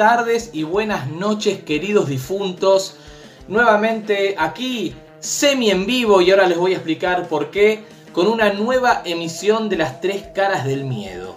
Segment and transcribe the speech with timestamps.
[0.00, 2.96] Tardes y buenas noches queridos difuntos.
[3.48, 8.50] Nuevamente aquí semi en vivo y ahora les voy a explicar por qué con una
[8.50, 11.36] nueva emisión de las tres caras del miedo.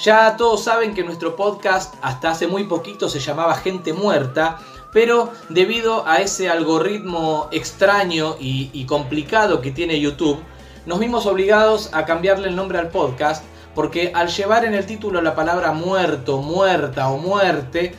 [0.00, 4.58] Ya todos saben que nuestro podcast hasta hace muy poquito se llamaba Gente Muerta,
[4.92, 10.42] pero debido a ese algoritmo extraño y, y complicado que tiene YouTube,
[10.86, 13.44] nos vimos obligados a cambiarle el nombre al podcast
[13.74, 17.94] porque al llevar en el título la palabra muerto, muerta o muerte,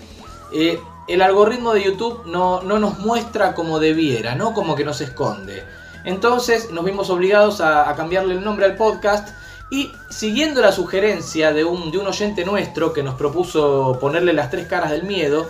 [0.53, 4.53] eh, el algoritmo de YouTube no, no, nos muestra como debiera, ¿no?
[4.53, 5.63] Como que nos esconde.
[6.05, 9.29] Entonces nos vimos obligados a, a, cambiarle el nombre al podcast
[9.71, 14.49] y siguiendo la sugerencia de un, de un oyente nuestro que nos propuso ponerle las
[14.49, 15.47] tres caras del miedo,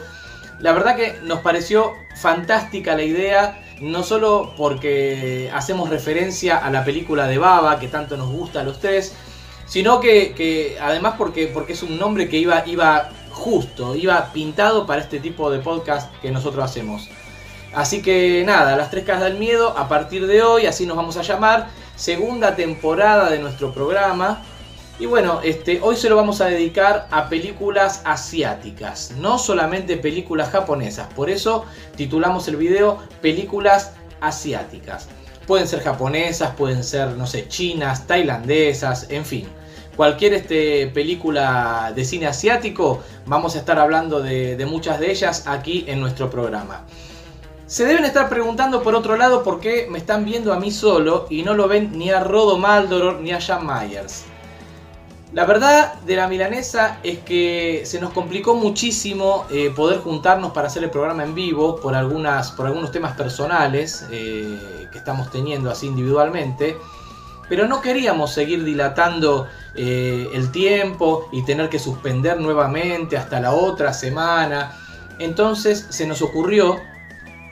[0.60, 6.86] la verdad que nos pareció fantástica la idea, no solo porque hacemos referencia a la
[6.86, 9.14] película de Baba, que tanto nos gusta a los tres,
[9.74, 15.20] sino que, además porque, es un nombre que iba, iba justo, iba pintado para este
[15.20, 17.10] tipo de podcast que nosotros hacemos.
[17.74, 21.18] Así que nada, las tres caras del miedo, a partir de hoy, así nos vamos
[21.18, 24.44] a llamar, segunda temporada de nuestro programa.
[25.00, 30.52] Y bueno, este, hoy se lo vamos a dedicar a películas asiáticas, no solamente películas
[30.52, 31.12] japonesas.
[31.16, 35.08] Por eso titulamos el video Películas asiáticas.
[35.48, 39.63] Pueden ser japonesas, pueden ser, no sé, chinas, tailandesas, en fin.
[39.96, 45.86] Cualquier este, película de cine asiático, vamos a estar hablando de, muchas de ellas aquí
[45.88, 46.86] en nuestro programa.
[47.68, 51.28] Se deben estar preguntando por otro lado por qué me están viendo a mí solo
[51.30, 54.26] y no lo ven ni a Rodo Maldoror ni a Jan Myers.
[55.32, 60.68] La verdad de la milanesa es que se nos complicó muchísimo eh, poder juntarnos para
[60.68, 65.72] hacer el programa en vivo por, algunas, por algunos temas personales eh, que estamos teniendo
[65.72, 66.78] así individualmente.
[67.50, 73.54] Pero no queríamos seguir dilatando eh, el tiempo y tener que suspender nuevamente hasta la
[73.54, 74.80] otra semana.
[75.20, 76.80] Entonces se nos ocurrió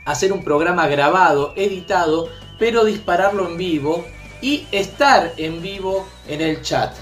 [0.06, 4.06] hacer un programa grabado, editado, pero dispararlo en vivo
[4.42, 6.94] y estar en vivo en el chat.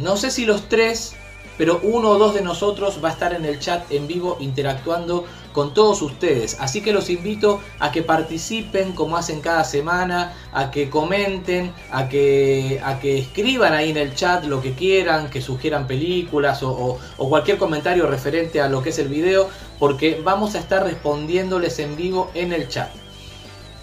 [0.00, 1.14] No sé si los tres,
[1.56, 5.24] pero uno o dos de nosotros va a estar en el chat en vivo interactuando
[5.52, 6.58] con todos ustedes.
[6.60, 12.08] Así que los invito a que participen como hacen cada semana, a que comenten, a
[12.08, 16.98] que, a que escriban ahí en el chat lo que quieran, que sugieran películas o,
[17.16, 19.48] cualquier comentario referente a lo que es el video,
[19.78, 22.90] porque vamos a estar respondiéndoles en vivo en el chat.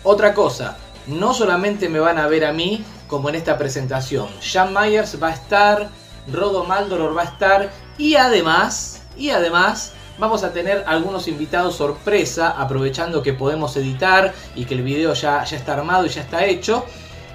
[0.04, 0.78] Otra cosa,
[1.08, 4.28] no solamente me van a ver a mí, como en esta presentación.
[4.42, 5.90] Jan Myers va a estar,
[6.32, 12.50] Rodo Maldoror va a estar y además, y además vamos a tener algunos invitados sorpresa,
[12.50, 16.46] aprovechando que podemos editar y que el video ya, ya está armado y ya está
[16.46, 16.86] hecho.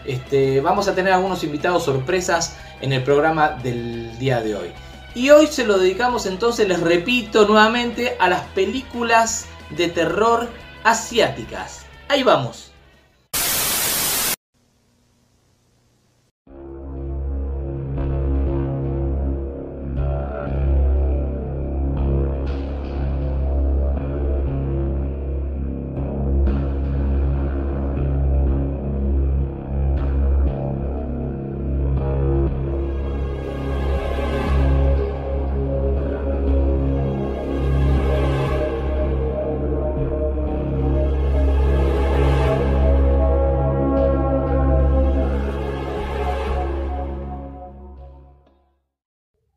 [0.04, 4.72] Este, vamos a tener algunos invitados sorpresas en el programa del día de hoy.
[5.14, 10.48] Y hoy se lo dedicamos entonces, les repito nuevamente, a las películas de terror
[10.84, 11.86] asiáticas.
[12.08, 12.75] Ahí vamos.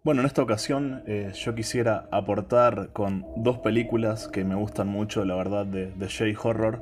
[0.02, 5.26] Bueno, en esta ocasión eh, yo quisiera aportar con dos películas que me gustan mucho,
[5.26, 6.82] la verdad, de, de J-Horror.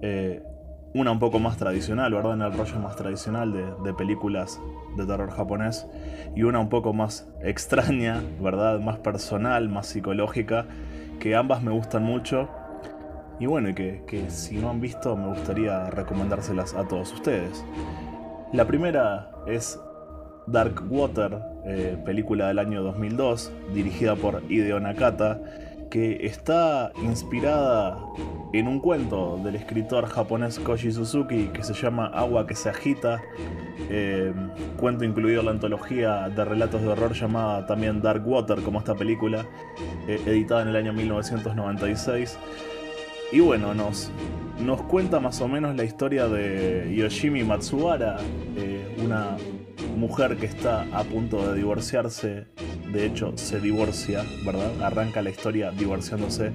[0.00, 0.42] Eh,
[0.94, 2.32] una un poco más tradicional, ¿verdad?
[2.32, 3.52] En el rollo más tradicional
[3.84, 4.58] de, películas
[4.96, 5.86] de terror japonés.
[6.34, 8.80] Y una un poco más extraña, ¿verdad?
[8.80, 10.64] Más personal, más psicológica,
[11.20, 12.48] que ambas me gustan mucho.
[13.38, 17.62] Y bueno, y que, que si no han visto, me gustaría recomendárselas a todos ustedes.
[18.54, 19.78] La primera es
[20.50, 25.40] Dark Water, eh, película del año 2002, dirigida por Hideo Nakata,
[25.90, 27.98] que está inspirada
[28.52, 33.22] en un cuento del escritor japonés Koji Suzuki que se llama Agua que se agita,
[33.90, 34.32] eh,
[34.76, 38.94] cuento incluido en la antología de relatos de horror llamada también Dark Water, como esta
[38.94, 39.46] película,
[40.06, 42.38] eh, editada en el año 1996.
[43.30, 44.10] Y bueno, nos,
[44.58, 48.16] nos cuenta más o menos la historia de Yoshimi Matsubara,
[48.56, 49.36] eh, una
[49.96, 52.46] mujer que está a punto de divorciarse,
[52.90, 54.82] de hecho se divorcia, ¿verdad?
[54.82, 56.52] Arranca la historia divorciándose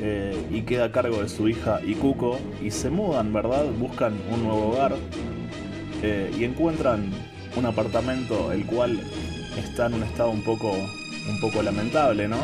[0.00, 3.64] eh, y queda a cargo de su hija Ikuko y se mudan, ¿verdad?
[3.78, 4.94] Buscan un nuevo hogar
[6.04, 7.10] eh, y encuentran
[7.56, 9.00] un apartamento el cual
[9.58, 12.38] está en un estado un poco, un poco lamentable, ¿no?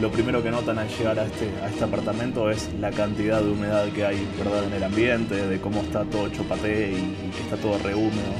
[0.00, 3.50] Lo primero que notan al llegar a este, a este apartamento es la cantidad de
[3.50, 4.64] humedad que hay ¿verdad?
[4.64, 8.32] en el ambiente, de cómo está todo chopate y, y está todo re húmedo.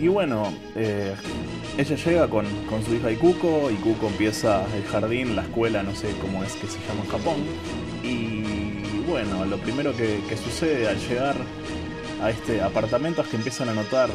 [0.00, 1.14] Y bueno, eh,
[1.78, 6.08] ella llega con, con, su hija Ikuko, Ikuko empieza el jardín, la escuela, no sé
[6.20, 7.36] cómo es que se llama en Japón.
[8.02, 11.36] Y bueno, lo primero que, que sucede al llegar
[12.22, 14.10] a este apartamento es que empiezan a notar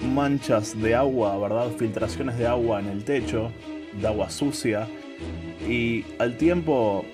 [0.00, 1.68] manchas de agua, ¿verdad?
[1.76, 3.50] Filtraciones de agua en el techo,
[3.92, 4.86] de agua sucia.
[5.68, 7.04] Y al tiempo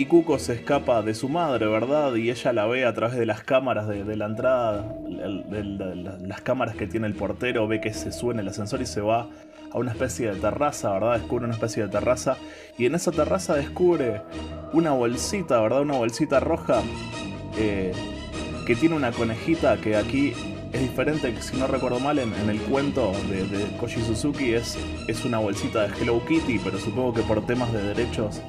[0.00, 2.14] Ikuko se escapa de su madre, ¿verdad?
[2.14, 6.74] Y ella la ve a través de las cámaras de, la entrada, de, las cámaras
[6.74, 9.28] que tiene el portero, ve que se sube en el ascensor y se va
[9.70, 11.18] a una especie de terraza, ¿verdad?
[11.18, 12.38] Descubre una especie de terraza
[12.78, 14.22] y en esa terraza descubre
[14.72, 15.82] una bolsita, ¿verdad?
[15.82, 16.82] Una bolsita roja
[17.58, 17.92] eh,
[18.66, 20.32] que tiene una conejita que aquí
[20.72, 24.78] es diferente, si no recuerdo mal, en, el cuento de, Koji Suzuki es,
[25.08, 28.40] es una bolsita de Hello Kitty, pero supongo que por temas de derechos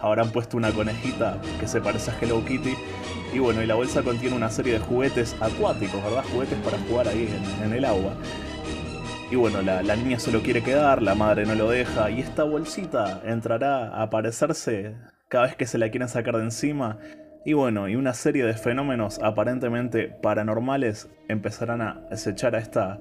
[0.00, 2.74] habrán puesto una conejita que se parece a Hello Kitty.
[3.32, 6.24] Y bueno, y la bolsa contiene una serie de juguetes acuáticos, ¿verdad?
[6.32, 8.14] Juguetes para jugar ahí en, en el agua.
[9.30, 12.20] Y bueno, la, la, niña se lo quiere quedar, la madre no lo deja, y
[12.20, 14.96] esta bolsita entrará a aparecerse
[15.28, 16.98] cada vez que se la quieren sacar de encima.
[17.44, 23.00] Y bueno, y una serie de fenómenos aparentemente paranormales empezarán a acechar a esta,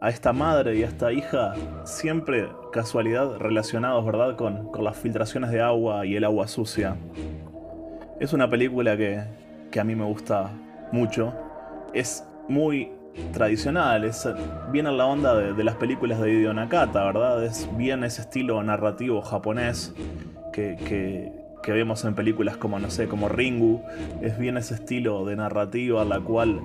[0.00, 5.50] a esta madre y a esta hija, siempre casualidad relacionados, ¿verdad?, con, con las filtraciones
[5.50, 6.96] de agua y el agua sucia.
[8.20, 9.22] Es una película que,
[9.70, 10.50] que a mí me gusta
[10.92, 11.34] mucho.
[11.92, 12.92] Es muy
[13.32, 14.28] tradicional, es
[14.72, 17.44] bien en la onda de, las películas de Hideo Nakata, ¿verdad?
[17.44, 19.94] Es bien ese estilo narrativo japonés
[20.52, 21.32] que, que,
[21.64, 23.82] que, vemos en películas como, no sé, como Ringu.
[24.20, 26.60] Es bien ese estilo de narrativa la cual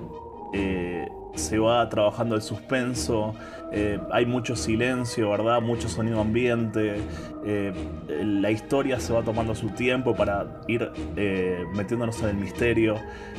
[0.52, 3.34] eh, se va trabajando el suspenso,
[3.72, 5.60] eh, hay mucho silencio, ¿verdad?
[5.60, 6.96] Mucho sonido ambiente,
[7.44, 7.72] eh,
[8.08, 12.96] la historia se va tomando su tiempo para ir eh, metiéndonos en el misterio.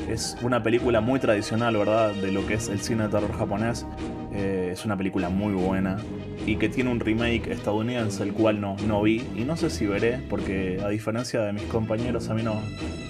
[0.08, 2.12] Es una película muy tradicional, ¿verdad?
[2.14, 3.86] De lo que es el cine de terror japonés.
[4.32, 5.98] Eh, es una película muy buena
[6.46, 9.86] y que tiene un remake estadounidense, el cual no, no vi y no sé si
[9.86, 12.60] veré, porque a diferencia de mis compañeros, a mí no,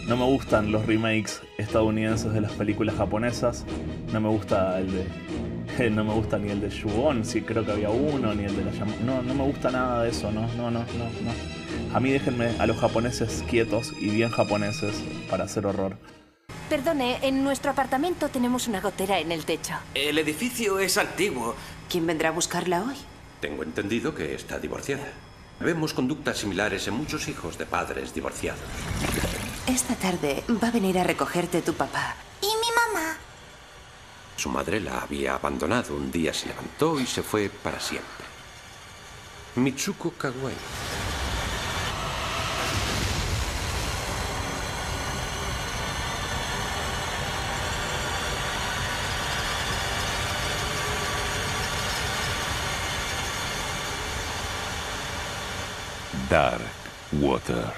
[0.08, 3.64] no me gustan los remakes estadounidenses de las películas japonesas.
[4.12, 5.04] No me gusta el de
[5.90, 8.64] no me gusta ni el de Shugon, sí creo que había uno, ni el de
[8.64, 8.98] la llamada.
[9.00, 11.94] No, no me gusta nada de eso, no, no, no, no, no.
[11.94, 15.96] A mí déjenme a los japoneses quietos y bien japoneses para hacer horror.
[16.68, 19.74] Perdone, en nuestro apartamento tenemos una gotera en el techo.
[19.94, 21.54] El edificio es antiguo.
[21.90, 22.96] ¿Quién vendrá a buscarla hoy?
[23.40, 25.04] Tengo entendido que está divorciada.
[25.60, 28.60] Vemos conductas similares en muchos hijos de padres divorciados.
[29.66, 32.16] Esta tarde va a venir a recogerte tu papá.
[32.40, 33.16] ¿Y mi mamá?
[34.42, 35.94] Su madre la había abandonado.
[35.94, 38.26] Un día se levantó y se fue para siempre.
[39.54, 40.52] Mitsuko Kawai.
[56.28, 56.62] Dark
[57.20, 57.72] Water.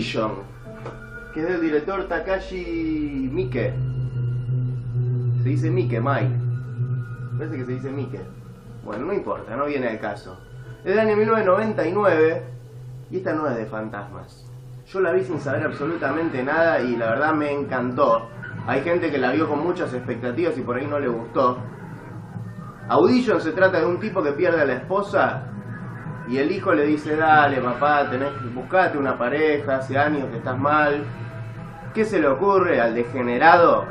[0.00, 0.32] Audition,
[1.34, 3.74] que es del director Takashi Miike.
[5.42, 6.40] Se dice Miike, Mike.
[7.36, 8.20] Parece que se dice Miike.
[8.82, 10.40] Bueno, no importa, no viene al caso.
[10.78, 12.42] Es del año 1999
[13.10, 14.46] y esta no es de fantasmas.
[14.86, 18.26] Yo la vi sin saber absolutamente nada y la verdad me encantó.
[18.66, 21.58] Hay gente que la vio con muchas expectativas y por ahí no le gustó.
[22.88, 25.42] Audition se trata de un tipo que pierde a la esposa
[26.30, 30.56] y el hijo le dice, dale papá, tenés buscate una pareja, hace años que estás
[30.56, 31.02] mal.
[31.92, 33.84] ¿Qué se le ocurre al degenerado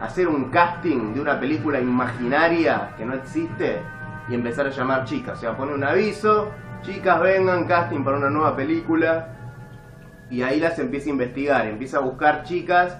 [0.00, 3.82] hacer un casting de una película imaginaria que no existe
[4.28, 5.36] y empezar a llamar chicas?
[5.38, 6.52] O sea, pone un aviso,
[6.82, 9.30] chicas vengan, casting para una nueva película.
[10.30, 12.96] Y ahí las empieza a investigar, empieza a buscar chicas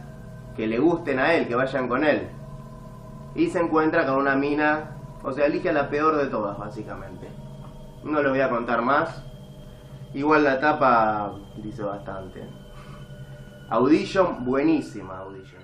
[0.56, 2.26] que le gusten a él, que vayan con él.
[3.36, 7.33] Y se encuentra con una mina, o sea, elige a la peor de todas, básicamente.
[8.04, 9.22] No le voy a contar más.
[10.12, 12.44] Igual la tapa dice bastante.
[13.70, 15.63] Audition, buenísima Audition.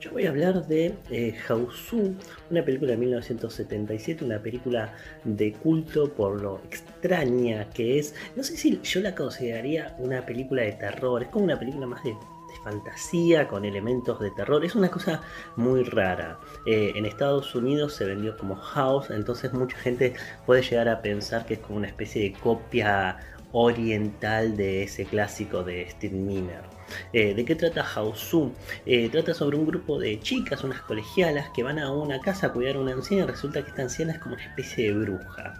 [0.00, 2.14] Yo voy a hablar de eh, Hausu,
[2.50, 8.14] una película de 1977, una película de culto por lo extraña que es.
[8.34, 12.02] No sé si yo la consideraría una película de terror, es como una película más
[12.02, 12.16] de,
[12.64, 14.64] fantasía con elementos de terror.
[14.64, 15.20] Es una cosa
[15.56, 16.40] muy rara.
[16.66, 20.14] Eh, en Estados Unidos se vendió como House, entonces mucha gente
[20.46, 23.18] puede llegar a pensar que es como una especie de copia
[23.52, 26.79] oriental de ese clásico de Steve Miner.
[27.12, 28.52] Eh, ¿De qué trata Hausu?
[28.86, 32.52] Eh, trata sobre un grupo de chicas, unas colegialas, que van a una casa a
[32.52, 35.54] cuidar a una anciana y resulta que esta anciana es como una especie de bruja.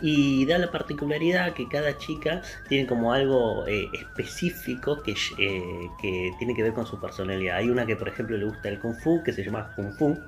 [0.00, 5.62] Y da la particularidad que cada chica tiene como algo eh, específico que, eh,
[6.00, 7.56] que tiene que ver con su personalidad.
[7.56, 10.18] Hay una que por ejemplo le gusta el kung fu, que se llama kung fu.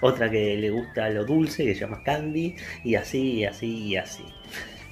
[0.00, 4.24] Otra que le gusta lo dulce, que se llama candy, y así, así, y así.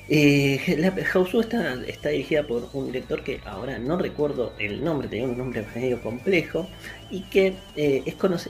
[0.06, 1.76] Eh, la Hausu está,
[2.10, 6.68] dirigida por un director que ahora no recuerdo el nombre, tenía un nombre medio complejo,
[7.10, 8.02] y que eh,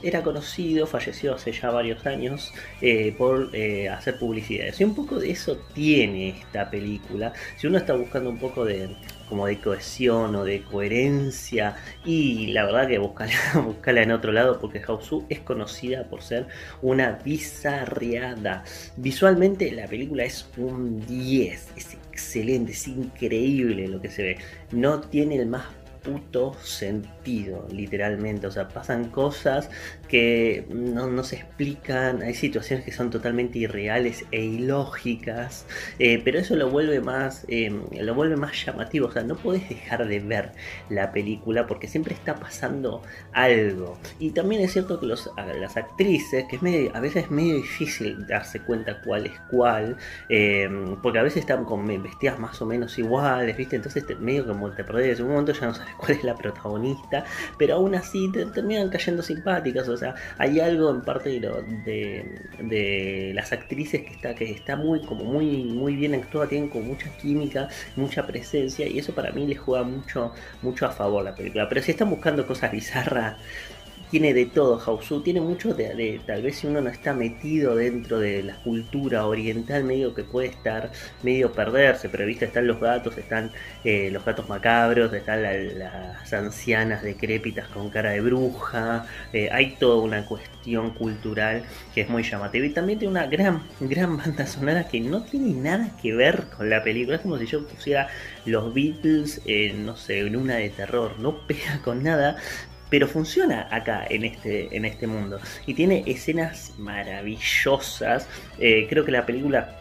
[0.03, 3.51] era conocido, falleció hace ya varios años, eh, por
[3.91, 4.81] hacer publicidades.
[4.81, 7.33] Y un poco de eso tiene esta película.
[7.57, 8.89] Si uno está buscando un poco de
[9.29, 13.33] como de cohesión o de coherencia y la verdad que buscala,
[14.03, 16.47] en otro lado porque Hausu es conocida por ser
[16.81, 18.63] una bizarreada.
[18.97, 24.37] Visualmente la película es un 10, es excelente, es increíble lo que se ve.
[24.71, 25.65] No tiene el más
[26.05, 28.47] puto sentido, literalmente.
[28.47, 29.69] O sea, pasan cosas
[30.07, 35.65] que no, no se explican, hay situaciones que son totalmente irreales e ilógicas,
[35.99, 39.07] eh, pero eso lo vuelve más, eh, lo vuelve más llamativo.
[39.07, 40.51] O sea, no puedes dejar de ver
[40.89, 43.01] la película porque siempre está pasando
[43.33, 43.97] algo.
[44.19, 46.61] Y también es cierto que los, las actrices, que es
[46.93, 49.97] a veces es medio difícil darse cuenta cuál es cuál,
[50.29, 50.69] eh,
[51.01, 53.75] porque a veces están con vestidas más o menos iguales, ¿viste?
[53.75, 57.25] Entonces medio como te perdés, en un momento ya no sabes cuál es la protagonista,
[57.57, 63.31] pero aún así te terminan cayendo simpáticas, o sea, hay algo en parte de, de,
[63.33, 67.09] las actrices que está, que está muy, como muy, muy bien actuada, tienen como mucha
[67.17, 71.67] química, mucha presencia, y eso para mí les juega mucho, mucho a favor la película.
[71.69, 73.37] Pero si están buscando cosas bizarras,
[74.15, 78.17] tiene de todo Hausu, tiene mucho de, tal vez si uno no está metido dentro
[78.17, 80.89] de la cultura oriental, medio que puede estar
[81.21, 83.51] medio perderse, pero viste, están los gatos, están
[83.83, 89.75] eh, los gatos macabros, están la, las ancianas decrépitas con cara de bruja, eh, hay
[89.75, 92.65] toda una cuestión cultural que es muy llamativa.
[92.65, 96.69] Y también tiene una gran, gran banda sonora que no tiene nada que ver con
[96.69, 98.07] la película, es como si yo pusiera
[98.45, 102.37] los Beatles, en, no sé, en una de terror, no pega con nada,
[102.95, 108.25] pero funciona acá en este, en este mundo y tiene escenas maravillosas.
[108.57, 109.75] Eh, creo que la película,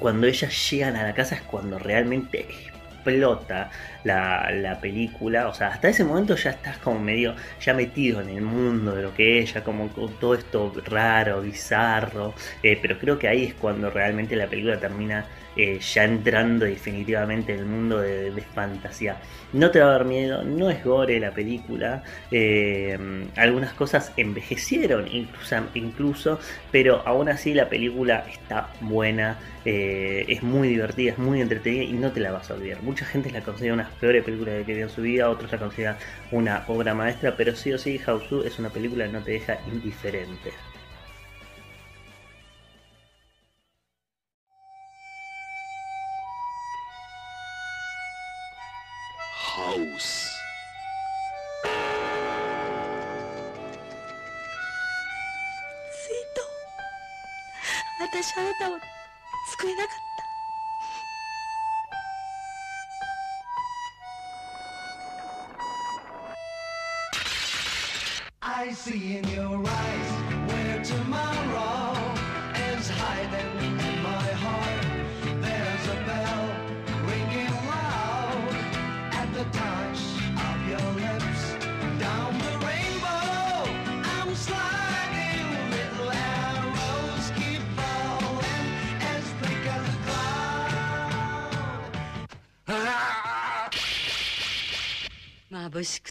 [0.00, 3.70] cuando ellas llegan a la casa, es cuando realmente explota
[4.02, 5.46] la, la, película.
[5.46, 9.02] O sea, hasta ese momento ya estás como medio ya metido en el mundo de
[9.04, 12.34] lo que es, como con todo esto raro, bizarro.
[12.64, 15.24] Eh, pero creo que ahí es cuando realmente la película termina
[15.56, 19.16] eh, ya entrando definitivamente en el mundo de, fantasía.
[19.52, 22.98] No te va a dar miedo, no es gore la película, eh,
[23.36, 26.38] algunas cosas envejecieron incluso, incluso,
[26.70, 31.92] pero aún así la película está buena, eh, es muy divertida, es muy entretenida y
[31.92, 32.82] no te la vas a olvidar.
[32.82, 35.50] Mucha gente la considera una de las peores películas que vio en su vida, otros
[35.50, 35.96] la consideran
[36.30, 39.58] una obra maestra, pero sí o sí House es una película que no te deja
[39.72, 40.52] indiferente.
[58.16, 58.78] 私あなたを
[59.58, 59.96] 救えなかっ
[68.40, 68.62] た。
[68.62, 69.65] I see in your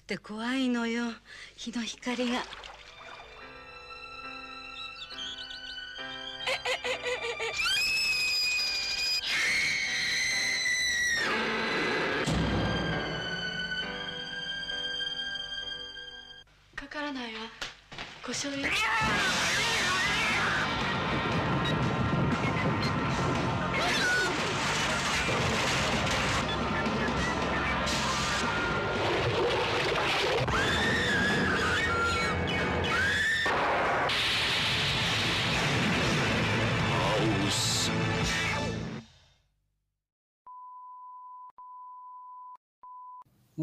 [0.05, 1.05] くて怖いのよ。
[1.55, 2.64] 日の光が。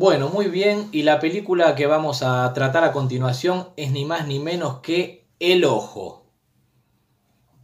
[0.02, 4.26] Bueno, muy bien, y la película que vamos a tratar a continuación es ni más
[4.26, 6.26] ni menos que El Ojo.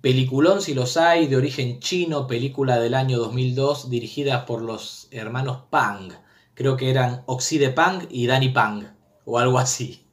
[0.01, 5.65] Peliculón si los hay, de origen chino, película del año 2002, dirigida por los hermanos
[5.69, 6.13] Pang.
[6.55, 8.85] Creo que eran Oxide Pang y Danny Pang,
[9.25, 10.07] o algo así.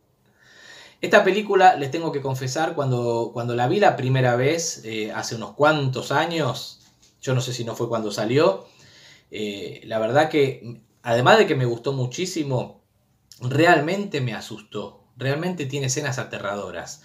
[1.02, 5.36] Esta película, les tengo que confesar, cuando, cuando la vi la primera vez, eh, hace
[5.36, 6.80] unos cuantos años,
[7.22, 8.66] yo no sé si no fue cuando salió,
[9.30, 12.82] eh, la verdad que, además de que me gustó muchísimo,
[13.40, 15.06] realmente me asustó.
[15.16, 17.04] Realmente tiene escenas aterradoras.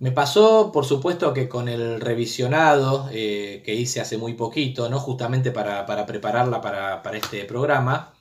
[0.00, 4.98] Me pasó, por supuesto, que con el revisionado eh, que hice hace muy poquito, ¿no?
[4.98, 8.14] justamente para, para prepararla para, para, este programa,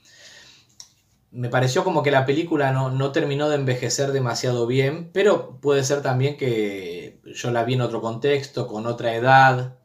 [1.31, 5.83] me pareció como que la película no, no, terminó de envejecer demasiado bien, pero puede
[5.85, 9.80] ser también que yo la vi en otro contexto, con otra edad.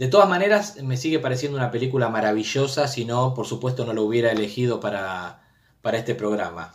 [0.00, 4.04] De todas maneras, me sigue pareciendo una película maravillosa, si no, por supuesto, no lo
[4.04, 5.42] hubiera elegido para,
[5.82, 6.74] para este programa.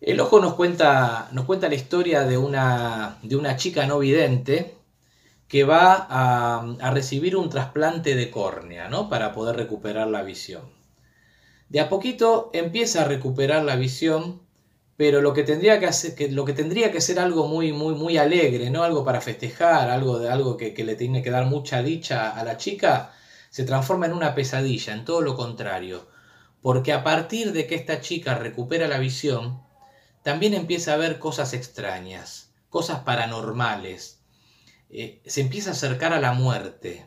[0.00, 4.76] El ojo nos cuenta, nos cuenta la historia de una, de una chica no vidente
[5.48, 9.08] que va a, a, recibir un trasplante de córnea ¿no?
[9.08, 10.62] para poder recuperar la visión.
[11.68, 14.40] De a poquito empieza a recuperar la visión,
[14.96, 18.16] pero lo que tendría que, hacer, lo que, tendría que ser algo muy, muy, muy
[18.16, 18.84] alegre, ¿no?
[18.84, 22.44] algo para festejar, algo, de, algo que, que le tiene que dar mucha dicha a
[22.44, 23.12] la chica,
[23.50, 26.06] se transforma en una pesadilla, en todo lo contrario.
[26.62, 29.60] Porque a partir de que esta chica recupera la visión,
[30.24, 34.20] también empieza a ver cosas extrañas, cosas paranormales.
[34.88, 37.04] Eh, se empieza a acercar a la muerte,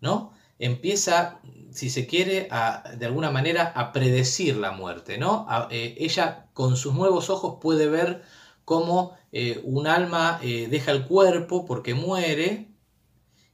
[0.00, 0.32] ¿no?
[0.58, 1.40] Empieza,
[1.72, 2.48] si se quiere,
[2.96, 5.46] de alguna manera a predecir la muerte, ¿no?
[5.70, 8.22] Eh, ella con sus nuevos ojos puede ver
[8.64, 12.68] cómo eh, un alma eh, deja el cuerpo porque muere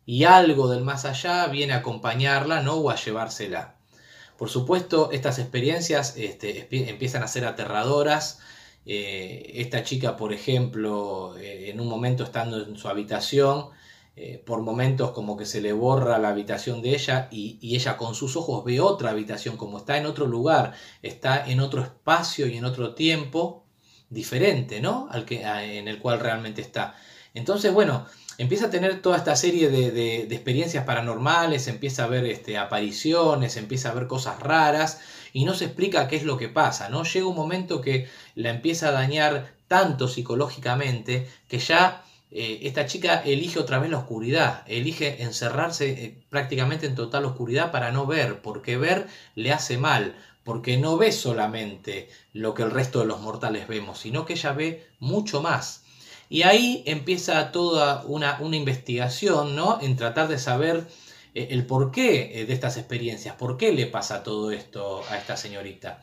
[0.05, 2.75] y algo del más allá viene a acompañarla, ¿no?
[2.75, 3.77] O a llevársela.
[4.39, 8.41] Por supuesto, estas experiencias este, empiezan a ser aterradoras,
[8.89, 13.71] esta chica, por ejemplo, en un momento estando en su habitación,
[14.19, 17.99] eh, por momentos como que se le borra la habitación de ella y, y, ella
[17.99, 22.47] con sus ojos ve otra habitación, como está en otro lugar, está en otro espacio
[22.47, 23.67] y en otro tiempo
[24.09, 25.09] diferente, ¿no?
[25.11, 26.95] Al que, en el cual realmente está.
[27.35, 28.07] Entonces, bueno,
[28.39, 32.57] empieza a tener toda esta serie de, de, de experiencias paranormales, empieza a ver este,
[32.57, 35.01] apariciones, empieza a ver cosas raras
[35.35, 37.05] y no se explica qué es lo que pasa, ¿no?
[37.05, 42.03] Llega un momento que la empieza a dañar tanto psicológicamente que ya
[42.39, 47.73] eh, esta chica elige otra vez la oscuridad, elige encerrarse eh, prácticamente en total oscuridad
[47.73, 52.73] para no ver, porque ver le hace mal, porque no ve solamente lo que el
[52.73, 55.85] resto de los mortales vemos, sino que ella ve mucho más.
[56.29, 59.79] Y ahí empieza toda una, una investigación, ¿no?
[59.81, 60.87] En tratar de saber
[61.33, 66.03] eh, el porqué de estas experiencias, por qué le pasa todo esto a esta señorita.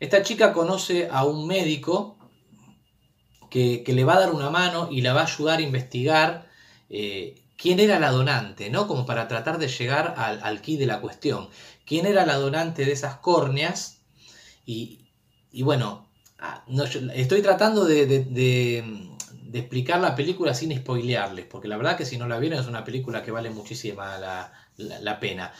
[0.00, 2.15] Esta chica conoce a un médico
[3.84, 6.48] que, le va a dar una mano y la va a ayudar a investigar
[6.90, 8.86] eh, quién era la donante, ¿no?
[8.86, 11.48] Como para tratar de llegar al, al key de la cuestión.
[11.86, 13.98] ¿Quién era la donante de esas córneas?
[14.66, 15.00] Y,
[15.52, 18.24] y bueno, ah, no, estoy tratando de,
[19.52, 22.84] explicar la película sin spoilearles, porque la verdad que si no la vieron es una
[22.84, 25.52] película que vale muchísima la, la- la pena.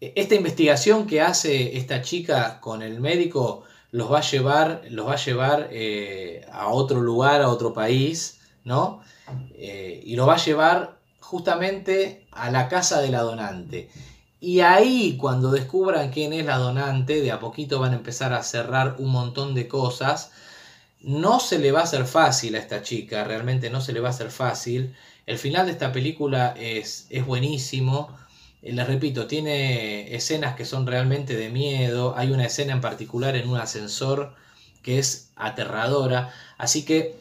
[0.00, 5.14] Esta investigación que hace esta chica con el médico los va a llevar, los va
[5.14, 9.02] a llevar eh, a otro lugar, a otro país, ¿no?
[9.54, 13.88] Eh, y los va a llevar justamente a la casa de la donante.
[14.40, 18.42] Y ahí, cuando descubran quién es la donante, de a poquito van a empezar a
[18.42, 20.30] cerrar un montón de cosas.
[21.00, 24.08] No se le va a hacer fácil a esta chica, realmente no se le va
[24.08, 24.94] a hacer fácil.
[25.26, 28.16] El final de esta película es, es buenísimo.
[28.62, 32.14] Eh, Les repito, tiene escenas que son realmente de miedo.
[32.16, 34.34] Hay una escena en particular en un ascensor
[34.82, 36.32] que es aterradora.
[36.56, 37.16] Así que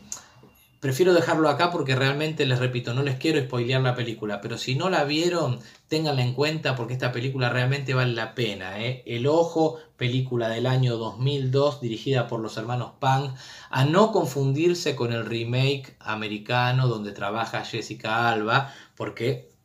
[0.79, 4.41] prefiero dejarlo acá porque realmente les repito, no les quiero spoilear la película.
[4.41, 8.79] Pero si no la vieron, ténganla en cuenta porque esta película realmente vale la pena.
[8.83, 9.03] ¿eh?
[9.05, 13.35] El Ojo, película del año 2002, dirigida por los hermanos Pang.
[13.69, 19.56] A no confundirse con el remake americano donde trabaja Jessica Alba, porque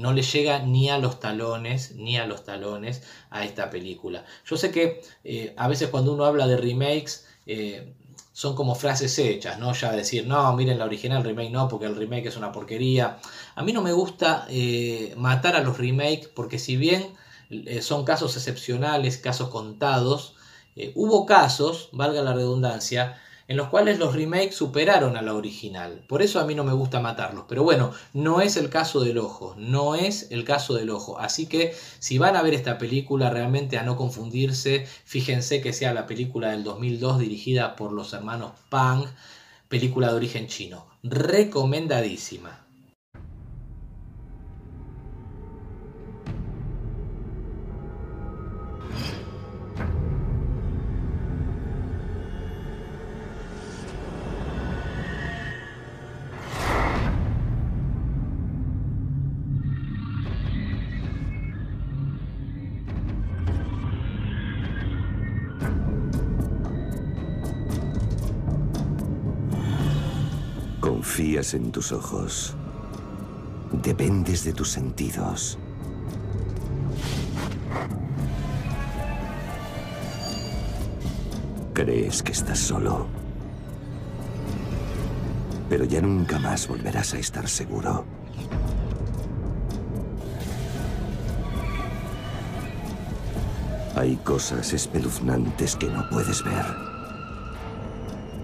[0.00, 4.24] no le llega ni a los talones, ni a los talones a esta película.
[4.46, 7.92] Yo sé que eh, a veces cuando uno habla de remakes, eh,
[8.32, 9.74] son como frases hechas, ¿no?
[9.74, 13.18] Ya decir, no, miren la original, remake no, porque el remake es una porquería.
[13.54, 17.14] A mí no me gusta eh, matar a los remakes, porque si bien
[17.80, 20.36] son casos excepcionales, casos contados,
[20.94, 26.04] hubo casos, valga la redundancia, en los cuales los remakes superaron a la original.
[26.06, 27.46] Por eso a mí no me gusta matarlos.
[27.48, 29.56] Pero bueno, no es el caso del ojo.
[29.58, 31.18] No es el caso del ojo.
[31.18, 35.92] Así que si van a ver esta película, realmente a no confundirse, fíjense que sea
[35.92, 39.06] la película del 2002 dirigida por los hermanos Pang,
[39.68, 40.86] película de origen chino.
[41.02, 42.59] Recomendadísima.
[71.22, 72.54] En tus ojos.
[73.82, 75.58] Dependes de tus sentidos.
[81.74, 83.06] Crees que estás solo.
[85.68, 88.06] Pero ya nunca más volverás a estar seguro.
[93.94, 96.64] Hay cosas espeluznantes que no puedes ver.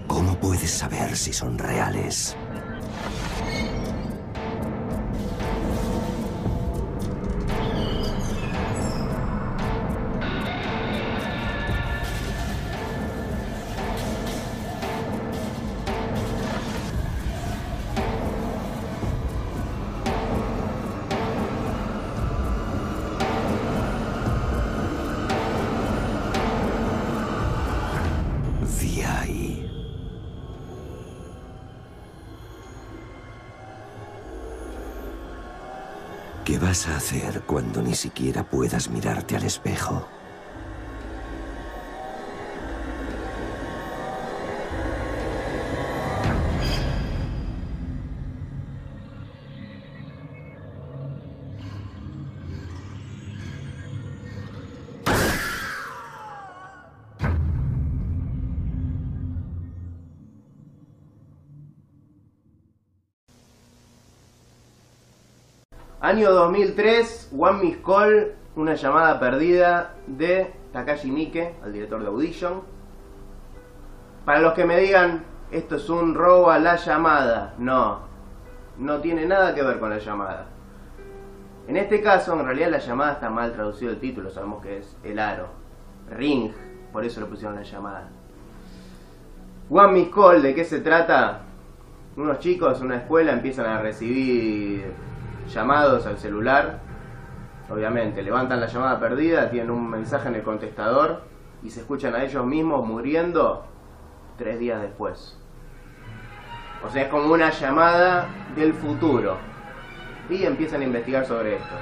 [0.05, 2.37] ¿Cómo puedes saber si son reales?
[36.77, 40.07] Vas a hacer cuando ni siquiera puedas mirarte al espejo?
[66.17, 72.63] Año 2003, One Miss Call, una llamada perdida de Takashi Miike, al director de Audition.
[74.25, 77.99] Para los que me digan, esto es un robo a la llamada, no,
[78.79, 80.47] no tiene nada que ver con la llamada.
[81.67, 84.97] En este caso, en realidad la llamada está mal traducido el título, sabemos que es
[85.03, 85.49] el aro,
[86.09, 86.49] ring,
[86.91, 88.09] por eso le pusieron la llamada.
[89.69, 91.43] One Miss Call, ¿de qué se trata?
[92.15, 94.85] unos chicos en una escuela empiezan a recibir
[95.47, 96.79] llamados al celular.
[97.69, 101.23] Obviamente, levantan la llamada perdida, tienen un mensaje en el contestador
[101.63, 103.65] y se escuchan a ellos mismos muriendo
[104.37, 105.37] tres días después.
[106.85, 109.37] O sea, es como una llamada del futuro.
[110.29, 111.75] Y empiezan a investigar sobre esto.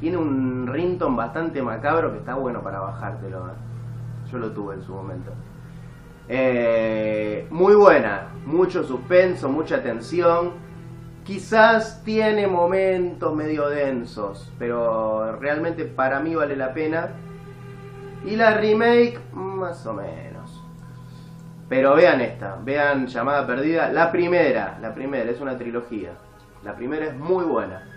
[0.00, 3.48] Tiene un rington bastante macabro que está bueno para bajártelo.
[3.48, 3.52] ¿eh?
[4.30, 5.30] Yo lo tuve en su momento.
[6.28, 10.71] Eh, muy buena, mucho suspenso, mucha tensión.
[11.24, 17.10] Quizás tiene momentos medio densos, pero realmente para mí vale la pena.
[18.24, 20.62] Y la remake, más o menos.
[21.68, 23.92] Pero vean esta, vean Llamada Perdida.
[23.92, 26.10] La primera, la primera, es una trilogía.
[26.64, 27.91] La primera es muy buena.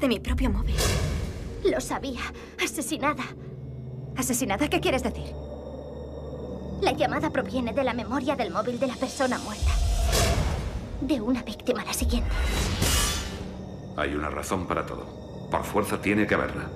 [0.00, 0.74] Desde mi propio móvil.
[1.70, 2.22] Lo sabía.
[2.64, 3.22] Asesinada.
[4.16, 4.66] ¿Asesinada?
[4.66, 5.34] ¿Qué quieres decir?
[6.80, 9.72] La llamada proviene de la memoria del móvil de la persona muerta.
[11.02, 12.30] De una víctima la siguiente.
[13.98, 15.48] Hay una razón para todo.
[15.50, 16.70] Por fuerza tiene que haberla.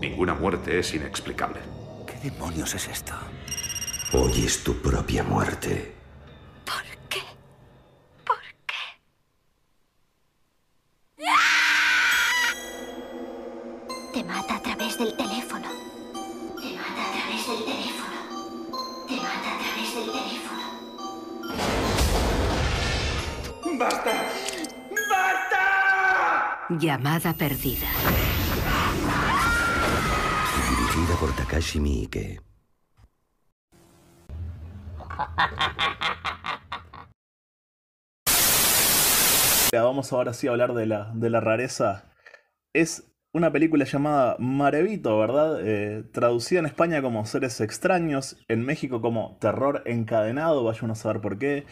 [0.00, 1.60] Ninguna muerte es inexplicable.
[2.06, 3.12] ¿Qué demonios es esto?
[4.14, 6.01] Hoy es tu propia muerte.
[26.78, 27.88] Llamada perdida.
[30.70, 32.40] Dirigida por Takashi Miike.
[39.72, 42.10] Ya, Vamos ahora sí a hablar de la, de la rareza.
[42.74, 45.60] Es una película llamada Marevito, ¿verdad?
[45.66, 50.96] Eh, traducida en España como Seres Extraños, en México como Terror Encadenado, vaya uno a
[50.96, 51.64] saber por qué.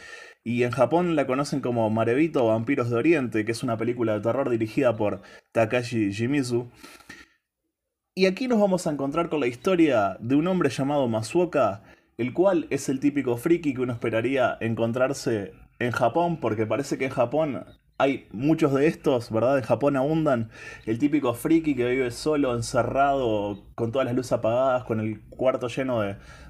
[0.42, 4.20] Y en Japón la conocen como Marevito Vampiros de Oriente, que es una película de
[4.20, 5.20] terror dirigida por
[5.52, 6.70] Takashi Shimizu.
[8.14, 11.82] Y aquí nos vamos a encontrar con la historia de un hombre llamado Masuoka,
[12.16, 17.06] el cual es el típico friki que uno esperaría encontrarse en Japón, porque parece que
[17.06, 17.64] en Japón
[18.00, 19.58] hay muchos de estos, ¿verdad?
[19.58, 20.48] En Japón abundan
[20.86, 25.68] el típico friki que vive solo, encerrado, con todas las luces apagadas, con el cuarto
[25.68, 26.00] lleno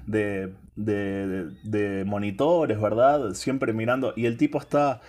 [0.07, 0.53] de,
[2.05, 3.33] monitores, ¿verdad?
[3.33, 4.13] Siempre mirando.
[4.15, 5.01] Y el tipo está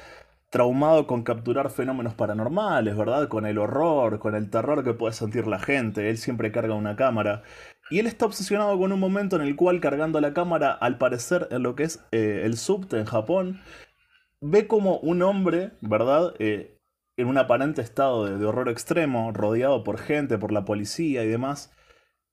[0.51, 3.29] traumado con capturar fenómenos paranormales, ¿verdad?
[3.29, 6.11] Con el horror, con el terror que puede sentir la gente.
[6.11, 7.45] Él siempre carga una cámara.
[7.89, 11.47] Y él está obsesionado con un momento en el cual cargando la cámara, al parecer
[11.53, 13.61] en lo que es eh, el subte en Japón,
[14.43, 16.35] ve como un hombre, ¿verdad?
[16.39, 16.79] Eh,
[17.17, 21.73] en un aparente estado de, horror extremo, rodeado por gente, por la policía y demás,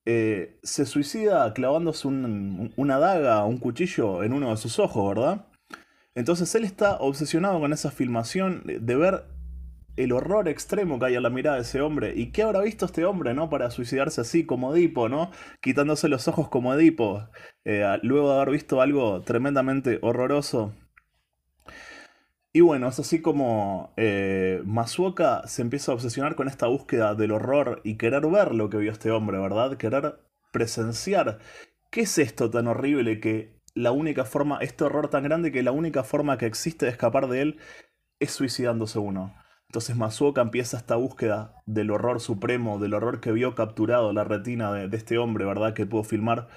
[0.06, 5.48] eh, se suicida clavándose un- una daga, un cuchillo en uno de sus ojos, ¿verdad?
[6.15, 9.26] Entonces él está obsesionado con esa filmación de ver
[9.98, 12.13] el horror extremo que hay en la mirada de ese hombre.
[12.15, 13.50] ¿Y qué habrá visto este hombre, no?
[13.50, 15.32] Para suicidarse así, como Edipo, ¿no?
[15.62, 17.28] Quitándose los ojos como Edipo.
[17.65, 20.74] eh, luego de haber visto algo tremendamente horroroso.
[22.52, 27.32] Y bueno, es así como eh, Masuoka se empieza a obsesionar con esta búsqueda del
[27.32, 29.78] horror y querer ver lo que vio este hombre, ¿verdad?
[29.78, 30.20] Querer
[30.52, 31.40] presenciar.
[31.92, 35.72] ¿Qué es esto tan horrible que la única forma, este horror tan grande que la
[35.72, 37.60] única forma que existe de escapar de él
[38.20, 39.36] es suicidándose uno?
[39.68, 44.74] Entonces Masuoka empieza esta búsqueda del horror supremo, del horror que vio capturado la retina
[44.74, 45.76] de, de este hombre, ¿verdad?
[45.76, 46.48] Que pudo filmar.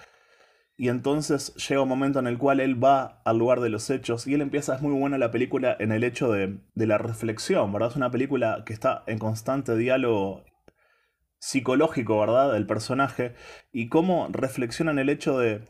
[0.76, 4.26] Y entonces llega un momento en el cual él va al lugar de los hechos
[4.26, 7.72] y él empieza, es muy buena la película en el hecho de, de la reflexión,
[7.72, 7.90] ¿verdad?
[7.90, 10.44] Es una película que está en constante diálogo
[11.38, 12.52] psicológico, ¿verdad?
[12.52, 13.34] Del personaje
[13.72, 15.62] y cómo reflexiona en el hecho de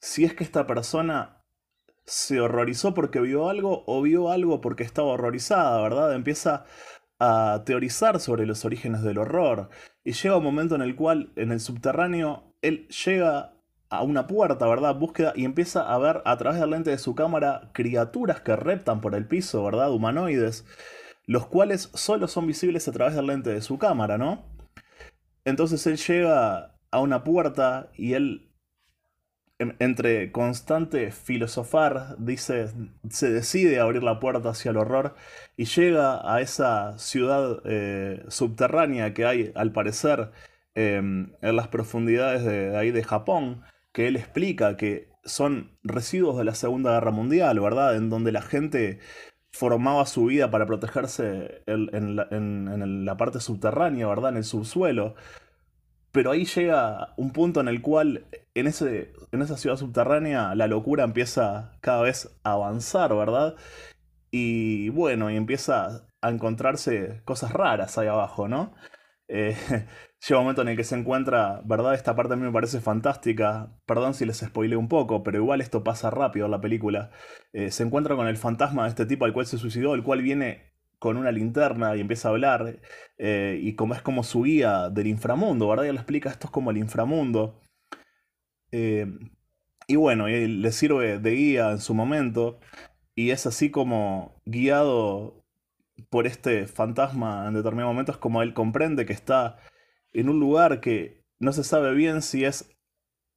[0.00, 1.44] si es que esta persona
[2.06, 6.14] se horrorizó porque vio algo o vio algo porque estaba horrorizada, ¿verdad?
[6.14, 6.64] Empieza
[7.18, 9.68] a teorizar sobre los orígenes del horror
[10.02, 13.54] y llega un momento en el cual en el subterráneo él llega
[13.90, 14.94] a una puerta, ¿verdad?
[14.96, 19.00] Búsqueda y empieza a ver a través del lente de su cámara criaturas que reptan
[19.00, 19.92] por el piso, ¿verdad?
[19.92, 20.64] Humanoides,
[21.26, 24.44] los cuales solo son visibles a través del lente de su cámara, ¿no?
[25.44, 28.50] Entonces él llega a una puerta y él
[29.58, 32.68] en- entre constante filosofar, dice,
[33.10, 35.14] se decide a abrir la puerta hacia el horror
[35.56, 40.30] y llega a esa ciudad eh, subterránea que hay, al parecer,
[40.74, 46.38] eh, en las profundidades de, de ahí de Japón, que él explica que son residuos
[46.38, 47.96] de la Segunda Guerra Mundial, ¿verdad?
[47.96, 49.00] En donde la gente
[49.52, 54.30] formaba su vida para protegerse en, la, en- en la parte subterránea, ¿verdad?
[54.32, 55.14] En el subsuelo.
[56.12, 60.66] Pero ahí llega un punto en el cual en, ese, en esa ciudad subterránea la
[60.66, 63.54] locura empieza cada vez a avanzar, ¿verdad?
[64.30, 68.74] Y bueno, y empieza a encontrarse cosas raras ahí abajo, ¿no?
[69.28, 69.56] Eh,
[70.20, 71.94] llega un momento en el que se encuentra, ¿verdad?
[71.94, 73.78] Esta parte a mí me parece fantástica.
[73.86, 77.10] Perdón si les spoilé un poco, pero igual esto pasa rápido en la película.
[77.52, 80.22] Eh, se encuentra con el fantasma de este tipo al cual se suicidó, el cual
[80.22, 82.80] viene con una linterna y empieza a hablar.
[83.18, 85.84] eh, y como es como su guía del inframundo, ¿verdad?
[85.84, 87.60] Y él explica esto es como el inframundo.
[88.72, 89.06] Eh,
[89.88, 92.60] y bueno, le sirve de guía en su momento.
[93.14, 95.44] Y es así como guiado
[96.10, 99.58] por este fantasma en determinado momento, es como él comprende que está
[100.12, 102.70] en un lugar que no se sabe bien si es,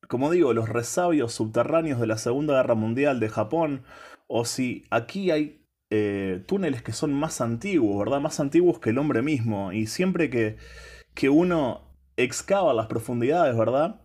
[0.07, 3.83] como digo, los resabios subterráneos de la Segunda Guerra Mundial de Japón,
[4.27, 8.19] o si aquí hay eh, túneles que son más antiguos, ¿verdad?
[8.19, 9.71] Más antiguos que el hombre mismo.
[9.71, 10.57] Y siempre que,
[11.13, 11.81] que uno
[12.17, 14.01] excava las profundidades, ¿verdad?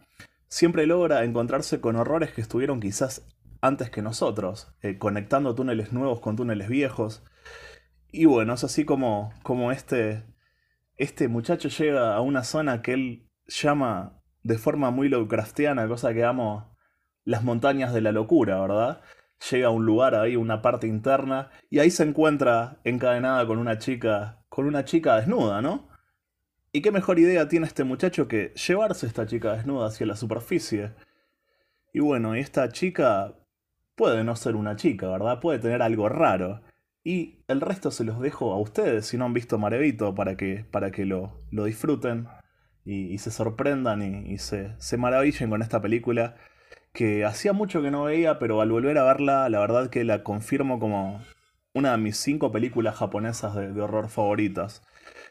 [0.48, 3.26] Siempre logra encontrarse con horrores que estuvieron quizás
[3.60, 7.22] antes que nosotros, eh, conectando túneles nuevos con túneles viejos.
[8.12, 10.24] Y bueno, es así como, como este,
[10.98, 16.24] este muchacho llega a una zona que él llama de forma muy Lovecraftiana, cosa que
[16.24, 16.76] amo,
[17.24, 19.00] las montañas de la locura, ¿verdad?
[19.50, 23.78] Llega a un lugar ahí, una parte interna, y ahí se encuentra encadenada con una
[23.78, 25.88] chica, con una chica desnuda, ¿no?
[26.72, 30.94] ¿Y qué mejor idea tiene este muchacho que llevarse esta chica desnuda hacia la superficie?
[31.92, 33.34] Y bueno, y esta chica
[33.94, 35.40] puede no ser una chica, ¿verdad?
[35.40, 36.62] Puede tener algo raro.
[37.08, 40.66] Y el resto se los dejo a ustedes si no han visto Marevito para que,
[40.70, 42.28] para que lo, lo disfruten
[42.84, 46.36] y, se sorprendan y, se, se maravillen con esta película
[46.92, 50.22] que hacía mucho que no veía, pero al volver a verla, la verdad que la
[50.22, 51.22] confirmo como
[51.72, 54.82] una de mis cinco películas japonesas de, de horror favoritas.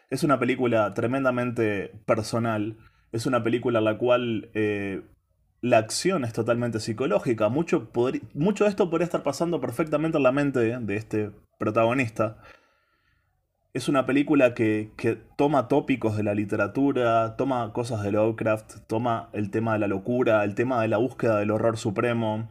[0.10, 2.80] Es una película tremendamente personal,
[3.12, 5.04] es una película en la cual eh,
[5.62, 7.50] la acción es totalmente psicológica.
[7.50, 7.92] Mucho,
[8.34, 12.38] mucho de esto podría estar pasando perfectamente en la mente de este protagonista.
[13.74, 19.30] Es una película que, que toma tópicos de la literatura, toma cosas de Lovecraft, toma
[19.34, 22.50] el tema de la locura, el tema de la búsqueda del horror supremo,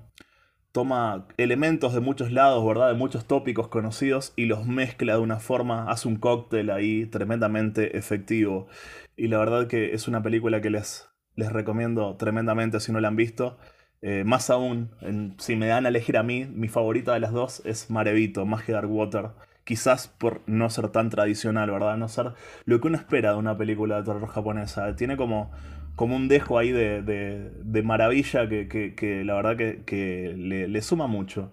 [0.76, 2.88] toma elementos de muchos lados, ¿verdad?
[2.88, 7.96] De muchos tópicos conocidos y los mezcla de una forma, hace un cóctel ahí tremendamente
[7.96, 8.68] efectivo.
[9.16, 13.08] Y la verdad que es una película que les, les recomiendo tremendamente si no la
[13.08, 13.56] han visto.
[14.02, 14.90] Eh, más aún,
[15.38, 18.74] si me dan a elegir a mí, mi favorita de las dos es Marevito, Magia
[18.76, 19.30] Dark Water.
[19.64, 21.96] Quizás por no ser tan tradicional, ¿verdad?
[21.96, 22.32] No ser
[22.66, 24.94] lo que uno espera de una película de terror japonesa.
[24.96, 25.50] Tiene como,
[25.96, 30.34] como un dejo ahí de, de- de maravilla que, que- que la verdad que, que
[30.36, 31.50] le, le suma mucho.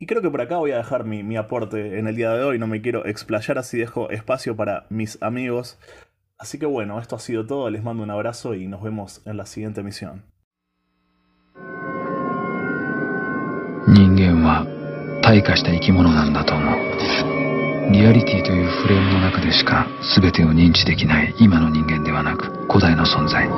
[0.00, 2.42] Y creo que por acá voy a dejar mi, mi aporte en el día de
[2.42, 2.58] hoy.
[2.58, 5.78] No me quiero explayar, así dejo espacio para mis amigos.
[6.38, 7.70] Así que bueno, esto ha sido todo.
[7.70, 10.24] Les mando un abrazo y nos vemos en la siguiente emisión.
[13.88, 14.66] 人間は
[15.24, 16.76] 退化した生き物なんだと思う。
[17.92, 19.86] リアリティというフレームの中でしか
[20.20, 23.48] 全てを認知できない今の人間ではなく古代の存在。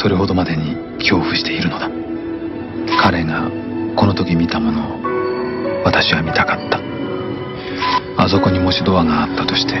[0.00, 1.90] それほどまでに恐怖しているのだ。
[3.02, 3.50] 彼が
[3.96, 6.80] この時見たものを私は見たかった。
[8.16, 9.74] あそこにもしドアがあったとして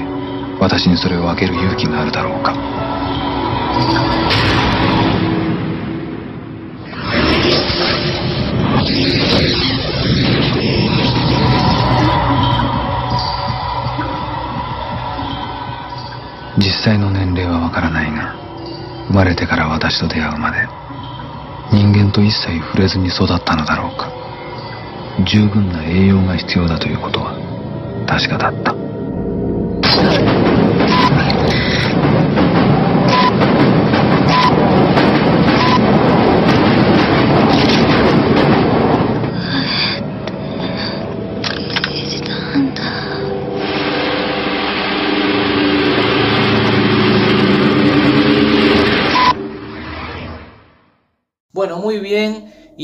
[0.60, 2.54] 私にそれを開ける勇気があるだろうか。
[16.58, 18.37] 実際の年齢はわからないが
[19.08, 20.68] 生まれてから私と出会うまで
[21.72, 24.10] 人間と一切触れずに育ったのだろうか。
[25.24, 27.34] 十分な栄養が必要だということは
[28.06, 28.77] 確かだった。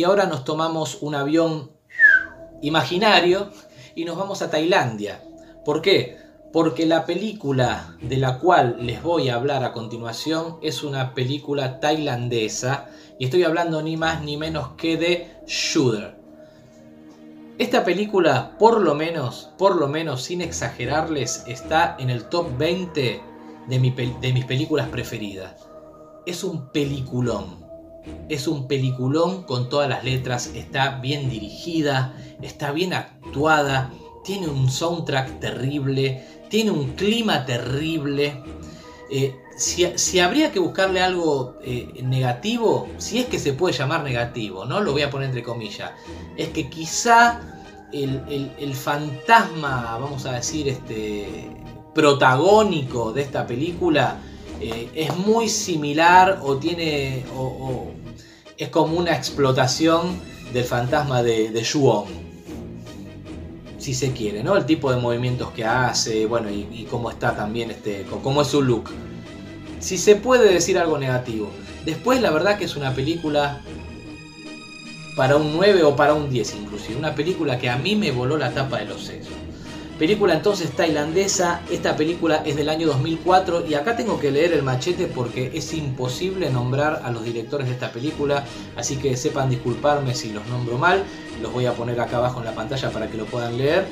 [0.05, 1.70] Ahora nos tomamos un avión
[2.62, 3.50] imaginario
[3.94, 5.22] y nos vamos a Tailandia.
[5.64, 6.16] ¿Por qué?
[6.52, 11.80] Porque la película de la cual les voy a hablar a continuación es una película
[11.80, 12.86] tailandesa
[13.18, 16.14] y estoy hablando ni más ni menos que de Shooter.
[17.59, 23.20] Esta película, por lo menos, por lo menos, sin exagerarles, está en el top 20
[23.68, 25.55] de, mi pel- de mis películas preferidas.
[26.26, 27.63] Es un peliculón.
[28.28, 33.90] Es un peliculón con todas las letras, está bien dirigida, está bien actuada,
[34.24, 38.42] tiene un soundtrack terrible, tiene un clima terrible.
[39.11, 44.02] Eh, si, si habría que buscarle algo eh, negativo, si es que se puede llamar
[44.02, 44.80] negativo, ¿no?
[44.80, 45.92] Lo voy a poner entre comillas.
[46.36, 47.40] Es que quizá
[47.92, 48.20] el,
[48.59, 51.50] el- fantasma, vamos a decir, este
[51.94, 54.16] protagónico de esta película
[54.61, 57.24] eh, es muy similar o tiene.
[57.36, 57.90] o
[58.59, 60.20] es como una explotación
[60.52, 62.24] del fantasma de, de Ju-On
[63.84, 64.57] si se quiere, ¿no?
[64.57, 68.62] El tipo de movimientos que hace, bueno, y, cómo está también, este, cómo es su
[68.62, 68.88] look.
[69.78, 71.50] Si se puede decir algo negativo.
[71.84, 73.61] Después, la verdad que es una película
[75.16, 76.96] para un 9 o para un 10 inclusive.
[76.96, 79.34] Una película que a mí me voló la tapa de los sesos.
[79.99, 84.64] Película entonces tailandesa, esta película es del año 2004 y acá tengo que leer el
[84.64, 88.45] machete porque es imposible nombrar a los directores de esta película,
[88.76, 91.05] así que sepan disculparme si los nombro mal,
[91.40, 93.86] los voy a poner acá abajo en la pantalla para que lo puedan leer.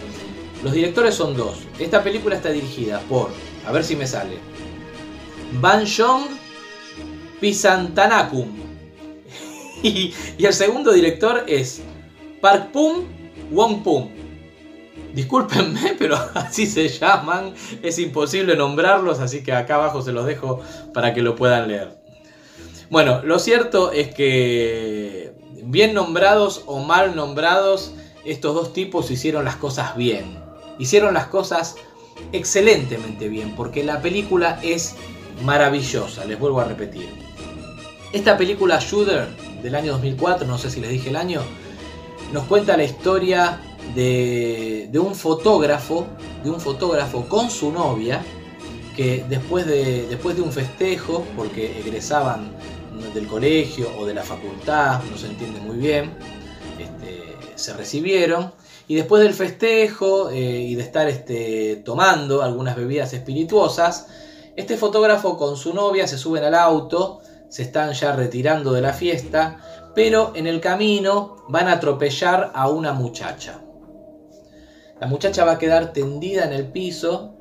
[0.65, 1.61] Los directores son dos.
[1.79, 3.31] Esta película está dirigida por,
[3.65, 4.39] a ver si me sale,
[5.61, 6.25] Ban Jong
[7.41, 8.49] Pisantanakum.
[9.85, 11.83] Y, el segundo director es
[12.41, 13.05] Park Pum
[13.51, 14.22] Wong Pum.
[15.15, 17.55] Discúlpenme, pero así se llaman.
[17.83, 20.61] Es imposible nombrarlos, así que acá abajo se los dejo
[20.95, 21.97] para que lo puedan leer.
[22.91, 25.33] Bueno, lo cierto es que
[25.65, 27.95] bien nombrados o mal nombrados,
[28.25, 30.39] estos dos tipos hicieron las cosas bien.
[30.79, 31.77] Hicieron las cosas
[32.33, 34.97] excelentemente bien, porque la película es
[35.43, 37.09] maravillosa, les vuelvo a repetir.
[38.13, 39.27] Esta película Shooter
[39.63, 41.41] del año 2004, no sé si les dije el año,
[42.33, 43.61] nos cuenta la historia
[43.95, 46.07] de, un fotógrafo,
[46.43, 48.23] de un fotógrafo con su novia,
[48.97, 52.53] que después de, después de un festejo, porque egresaban
[53.15, 56.13] del colegio o de la facultad, no se entiende muy bien,
[56.79, 57.23] este,
[57.55, 58.53] se recibieron.
[58.89, 64.07] Y después del festejo eh, y de estar este, tomando algunas bebidas espirituosas,
[64.57, 68.93] este fotógrafo con su novia se suben al auto, se están ya retirando de la
[68.93, 73.62] fiesta, pero en el camino van a atropellar a una muchacha.
[75.03, 77.33] La muchacha va a quedar tendida en el piso.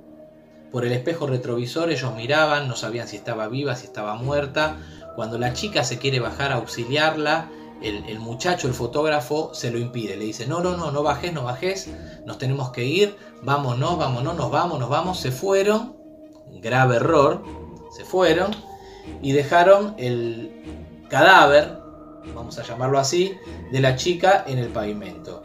[0.71, 4.79] Por el espejo retrovisor ellos miraban, no sabían si estaba viva, si estaba muerta.
[5.15, 7.51] Cuando la chica se quiere bajar a auxiliarla,
[7.83, 10.15] el, muchacho, el fotógrafo, se lo impide.
[10.17, 11.87] Le dice, no, no, no, no bajes, no bajes,
[12.25, 15.19] nos tenemos que ir, vámonos, vámonos, nos vamos, nos vamos.
[15.19, 15.95] Se fueron,
[16.63, 17.43] grave error,
[17.95, 18.55] se fueron
[19.21, 21.77] y dejaron el cadáver,
[22.33, 23.37] vamos a llamarlo así,
[23.71, 25.43] de la chica en el pavimento.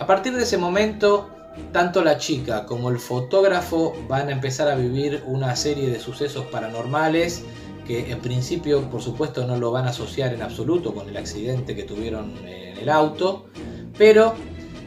[0.00, 1.28] A partir de ese momento,
[1.72, 6.46] tanto la chica como el fotógrafo van a empezar a vivir una serie de sucesos
[6.46, 7.44] paranormales
[7.86, 11.76] que en principio, por supuesto, no lo van a asociar en absoluto con el accidente
[11.76, 13.44] que tuvieron en el auto,
[13.98, 14.34] pero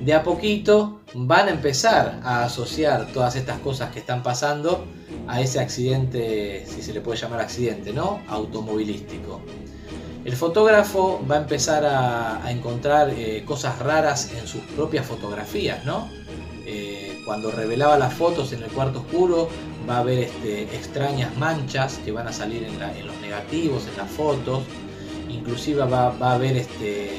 [0.02, 4.84] de a poquito van a empezar a asociar todas estas cosas que están pasando
[5.28, 8.20] a ese accidente, si se le puede llamar accidente, ¿no?
[8.28, 9.42] Automovilístico.
[10.26, 16.10] El fotógrafo va a empezar a, encontrar eh, cosas raras en sus propias fotografías, ¿no?
[16.66, 19.50] Eh, cuando revelaba las fotos en el cuarto oscuro,
[19.90, 24.10] va a haber este, extrañas manchas que van a salir en, los negativos, en las
[24.10, 24.64] fotos.
[25.30, 27.10] Inclusive va, a haber este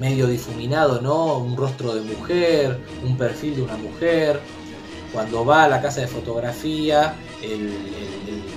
[0.00, 1.38] medio difuminado, ¿no?
[1.38, 4.40] Un rostro de mujer, un perfil de una mujer.
[5.12, 7.70] Cuando va a la casa de fotografía, el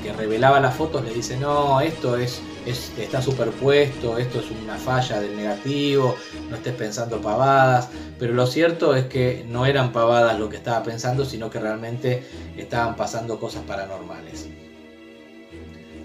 [0.02, 4.78] que revelaba las fotos le dice, no, esto es, es- está superpuesto, esto es una
[4.78, 6.16] falla del negativo,
[6.50, 7.90] no estés pensando pavadas.
[8.20, 12.24] Pero lo cierto es que no eran pavadas lo que estaba pensando, sino que realmente
[12.58, 14.48] estaban pasando cosas paranormales.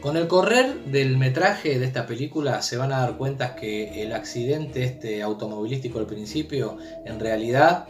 [0.00, 4.12] Con el correr del metraje de esta película se van a dar cuenta que el
[4.14, 7.86] accidente este automovilístico al principio en realidad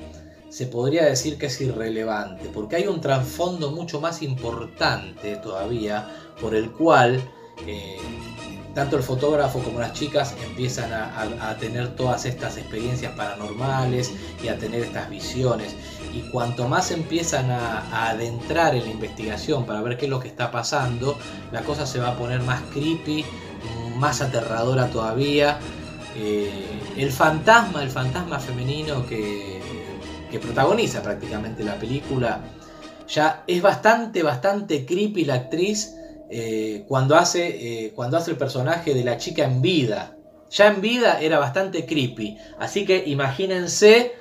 [0.49, 6.09] se podría decir que es irrelevante, porque hay un trasfondo mucho más importante todavía
[6.41, 7.23] por el cual
[7.69, 7.97] eh,
[8.75, 14.13] tanto el fotógrafo como las chicas empiezan a, tener todas estas experiencias paranormales
[14.43, 15.75] y a tener estas visiones.
[16.15, 20.21] Y cuanto más empiezan a, a adentrar en la investigación para ver qué es lo
[20.21, 21.19] que está pasando,
[21.53, 23.25] la cosa se va a poner más creepy,
[23.97, 25.59] más aterradora todavía.
[26.17, 26.51] Eh,
[26.97, 29.61] el fantasma, el fantasma femenino que,
[30.31, 32.41] que protagoniza prácticamente la película,
[33.09, 35.95] ya es bastante, bastante creepy la actriz
[36.31, 40.17] eh, cuando, hace, eh, cuando hace el personaje de la chica en vida.
[40.51, 42.39] Ya en vida era bastante creepy.
[42.59, 44.13] Así que imagínense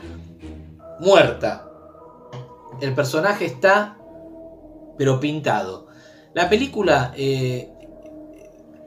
[1.00, 1.70] muerta.
[2.82, 3.98] El personaje está
[4.98, 5.88] pero pintado.
[6.34, 7.72] La película eh,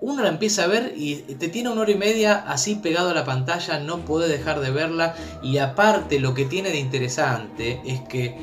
[0.01, 3.15] uno la empieza a ver y te tiene una hora y media así pegado a
[3.15, 8.01] la pantalla, no puede dejar de verla y aparte lo que tiene de interesante es
[8.03, 8.37] que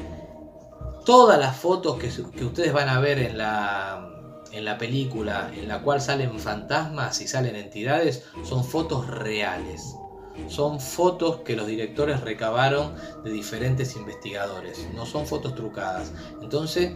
[1.05, 4.08] todas las fotos que, que ustedes van a ver en la,
[4.51, 9.95] en la película en la cual salen fantasmas y salen entidades son fotos reales.
[10.47, 12.93] Son fotos que los directores recabaron
[13.23, 16.13] de diferentes investigadores, no son fotos trucadas.
[16.41, 16.93] Entonces,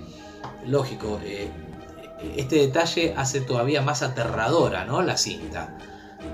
[0.66, 1.49] lógico, eh,
[2.38, 5.01] este detalle hace todavía más aterradora ¿no?
[5.01, 5.78] la cinta.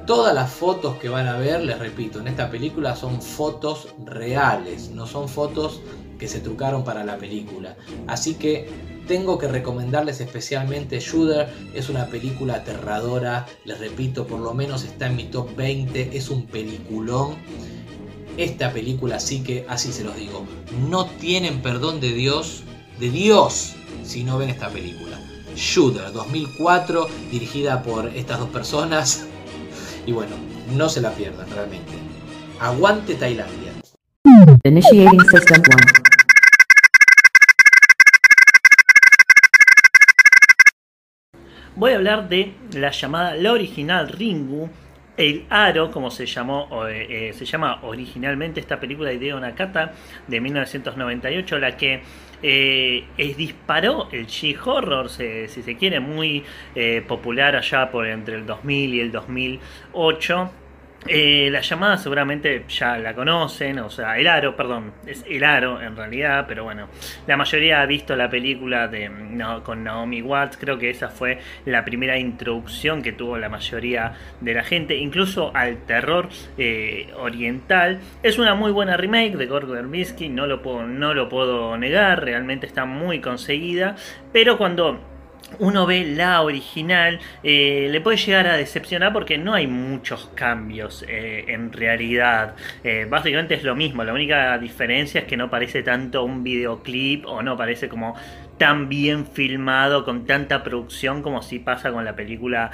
[0.05, 4.91] Todas las fotos que van a ver, les repito, en esta película son fotos reales,
[4.91, 5.81] no son fotos
[6.19, 7.75] que se trucaron para la película.
[8.07, 8.69] Así que
[9.09, 15.07] tengo que recomendarles especialmente Shooter, es una película aterradora, les repito, por lo menos está
[15.07, 17.33] en mi top 20, es un peliculón.
[18.37, 20.45] Esta película sí que, así se los digo,
[20.87, 22.61] no tienen perdón de Dios,
[22.99, 25.19] de Dios, si no ven esta película.
[25.55, 29.25] Shooter 2004, dirigida por estas dos personas.
[30.05, 30.31] Y bueno,
[30.75, 31.91] no se la pierdan realmente.
[32.59, 33.73] Aguante Tailandia.
[34.63, 35.61] Initiating System
[35.93, 35.98] 1.
[41.75, 44.69] Voy a hablar de la llamada, la original Ringu,
[45.15, 49.93] el Aro, como se llamó, o, eh, se llama originalmente esta película de Hideo Nakata
[50.27, 52.01] de 1998, la que
[52.41, 56.43] eh, es, disparó el G-Horror, si se quiere, muy
[56.73, 60.51] eh, popular allá por entre el 2000 y el 2008.
[61.07, 65.81] Eh, la llamada seguramente ya la conocen, o sea, el aro, perdón, es el aro
[65.81, 66.89] en realidad, pero bueno,
[67.25, 71.39] la mayoría ha visto la película de, no, con Naomi Watts, creo que esa fue
[71.65, 76.27] la primera introducción que tuvo la mayoría de la gente, incluso al terror
[76.57, 77.99] eh, oriental.
[78.21, 82.83] Es una muy buena remake de Gore Verbinski, no no lo puedo negar, realmente está
[82.85, 83.95] muy conseguida,
[84.33, 84.99] pero cuando
[85.57, 91.03] uno ve la original, eh, le puede llegar a decepcionar porque no hay muchos cambios
[91.07, 92.55] eh, en realidad.
[92.83, 97.25] Eh, básicamente es lo mismo, la única diferencia es que no parece tanto un videoclip
[97.25, 98.15] o no parece como
[98.57, 102.71] tan bien filmado, con tanta producción como si pasa con la película,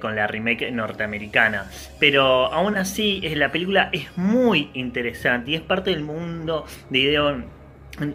[0.00, 1.66] con la remake norteamericana.
[2.00, 7.59] Pero aún así, la película es muy interesante y es parte del mundo de Ideon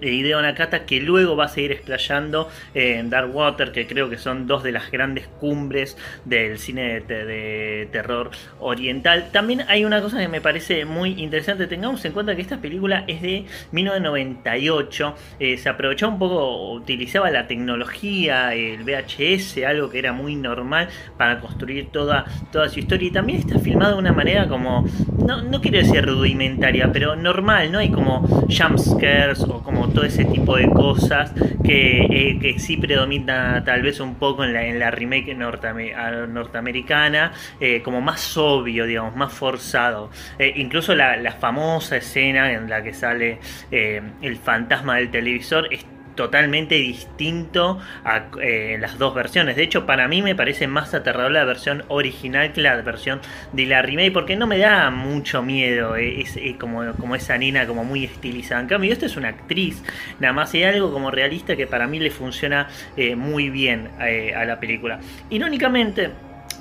[0.02, 4.48] Hideo Nakata que luego va a seguir explayando en Dark Water que creo que son
[4.48, 9.30] dos de las grandes cumbres del cine de, terror oriental.
[9.32, 13.04] También hay una cosa que me parece muy interesante tengamos en cuenta que esta película
[13.08, 20.00] es de 1998 eh, se aprovechó un poco utilizaba la tecnología el VHS algo que
[20.00, 24.14] era muy normal para construir toda, toda su historia y también está filmado de una
[24.14, 24.86] manera como
[25.18, 30.26] no, no quiero decir rudimentaria pero normal no hay como jumpscares o como todo ese
[30.26, 34.92] tipo de cosas que, eh, sí predomina tal vez un poco en la, en la
[34.92, 40.10] remake norteamericana, eh, como más obvio, digamos, más forzado.
[40.40, 43.40] Eh, incluso la, la, famosa escena en la que sale
[43.72, 45.68] el fantasma del televisor
[46.16, 49.56] totalmente distinto a eh, las dos versiones.
[49.56, 53.66] De hecho, para mí me parece más aterradora la versión original que la versión de
[53.66, 55.96] la remake, porque no me da mucho miedo.
[55.96, 58.62] Eh, es, eh, como, como esa nena como muy estilizada.
[58.62, 59.84] En cambio, esta es una actriz,
[60.20, 62.68] nada más hay algo como realista que para mí le funciona
[63.16, 65.00] muy bien a la película.
[65.30, 66.12] Irónicamente,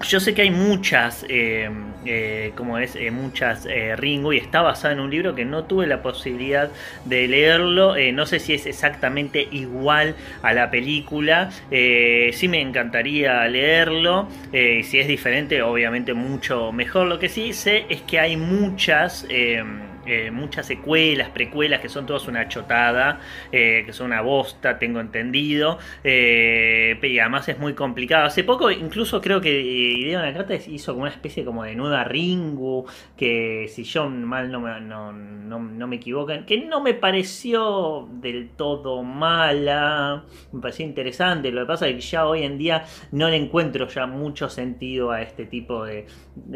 [0.03, 1.71] yo sé que hay muchas, eh,
[2.05, 3.67] eh, como es, eh, muchas
[3.97, 6.71] Ringo y está basada en un libro que no tuve la posibilidad
[7.05, 7.95] de leerlo.
[8.13, 11.51] no sé si es exactamente igual a la película.
[11.71, 14.29] sí me encantaría leerlo.
[14.53, 17.07] si es diferente, obviamente mucho mejor.
[17.07, 19.27] Lo que sí sé es que hay muchas
[20.07, 23.21] eh, muchas secuelas, precuelas que son todas una chotada,
[23.53, 28.27] eh, que son una bosta, tengo entendido, eh, y además es muy complicado.
[28.27, 32.87] Hace poco incluso creo que Hideo Nakata hizo como una especie como de nueva Ringu,
[33.17, 38.51] que si yo mal no me, no, no, me equivoco, que no me pareció del
[38.51, 43.29] todo mala, me pareció interesante, lo que pasa es que ya hoy en día no
[43.29, 46.07] le encuentro ya mucho sentido a este tipo de,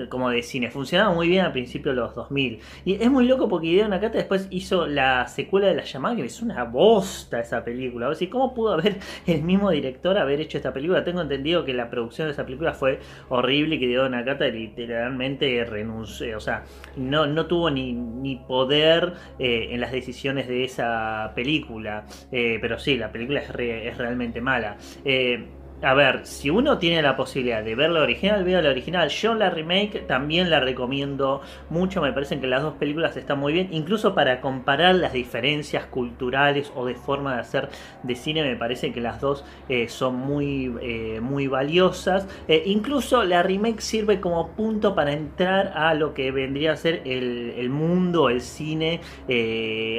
[0.08, 0.70] como de cine.
[0.70, 2.60] Funcionaba muy bien al principio de los 2000.
[2.84, 6.16] Y es muy loco loco porque Hideo Nakata después hizo la secuela de La Llamada,
[6.16, 8.08] que es una bosta esa película.
[8.08, 11.04] O sea, ¿cómo pudo haber el mismo director haber hecho esta película?
[11.04, 15.64] Tengo entendido que la producción de esa película fue horrible y que Hideo Nakata literalmente
[15.64, 16.36] renunció.
[16.36, 16.64] O sea,
[16.96, 22.04] no, no tuvo ni, ni poder eh, en las decisiones de esa película.
[22.32, 24.76] Eh, pero sí, la película es, re- es realmente mala.
[25.04, 25.46] Eh,
[25.80, 29.08] a ver, si uno tiene la posibilidad de ver la original, vea la original.
[29.10, 32.02] Yo la remake también la recomiendo mucho.
[32.02, 33.68] Me parecen que las dos películas están muy bien.
[33.70, 37.68] Incluso para comparar las diferencias culturales o de forma de hacer
[38.02, 42.26] de cine, me parece que las dos eh, son muy, eh, muy valiosas.
[42.48, 47.02] Eh, incluso la remake sirve como punto para entrar a lo que vendría a ser
[47.04, 49.00] el, el mundo, el cine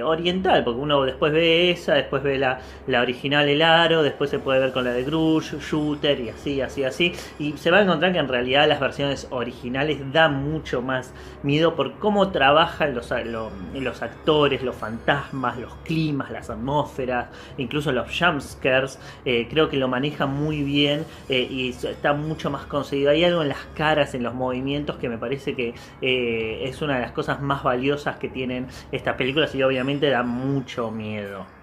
[0.04, 0.66] oriental.
[0.66, 4.60] Porque uno después ve esa, después ve la, la original El Aro, después se puede
[4.60, 7.14] ver con la de Grush, Shooter y así, así, así.
[7.38, 11.14] Y se va a encontrar que en realidad las versiones originales dan mucho más
[11.44, 17.92] miedo por cómo trabajan los, lo- los actores, los fantasmas, los climas, las atmósferas, incluso
[17.92, 19.00] los jumpscares.
[19.26, 23.12] Eh, creo que lo manejan muy bien eh, y está mucho más conseguido.
[23.12, 26.96] Hay algo en las caras, en los movimientos que me parece que eh, es una
[26.96, 31.59] de las cosas más valiosas que tienen estas películas y obviamente da mucho miedo.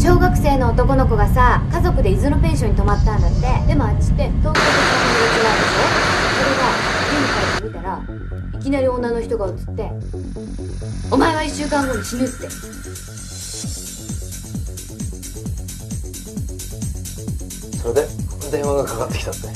[0.00, 3.40] 小学生の男の子がさ家族で伊豆のペンションに泊まったんだって。
[3.66, 4.64] でもあっちって東京と友達
[5.44, 5.84] があるでしょ。
[6.40, 6.72] それが
[7.12, 8.00] 家に帰ってみたら
[8.58, 9.92] いきなり女の人が映って
[11.12, 12.48] 「お前は1週間後に死ぬ」って。
[17.78, 18.08] それで
[18.50, 19.48] 電話がかかってきたって。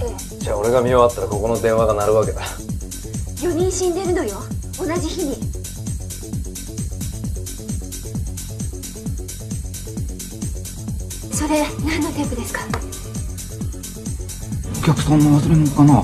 [0.00, 2.40] えじゃあ俺が見終わったらここの電話が鳴るわけだ。
[2.40, 2.44] え
[3.46, 4.40] 4人死んでるのよ。
[4.78, 5.53] 同じ日に
[11.46, 12.60] それ何のテープですか？
[14.80, 16.02] お客さんの忘れ物かな？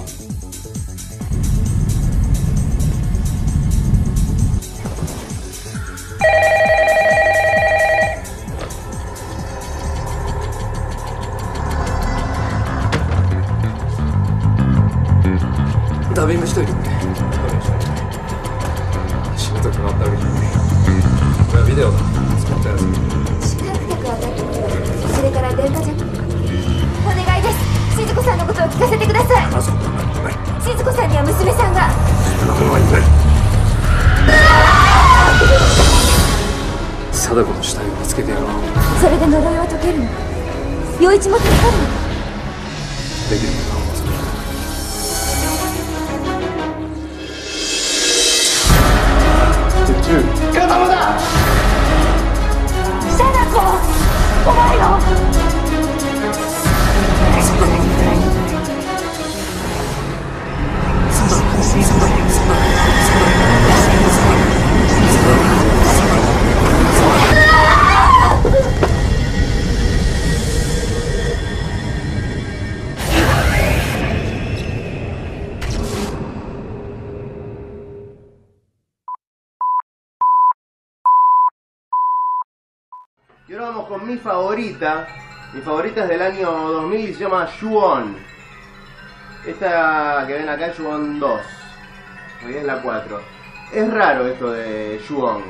[43.30, 43.79] Dediğim gibi.
[84.20, 85.06] Favorita.
[85.52, 88.16] Mi favorita es del año 2000 y se llama Shuon.
[89.46, 91.40] Esta que ven acá es Shuon 2.
[92.46, 93.20] Hoy es la 4.
[93.72, 95.42] Es raro esto de Shuon.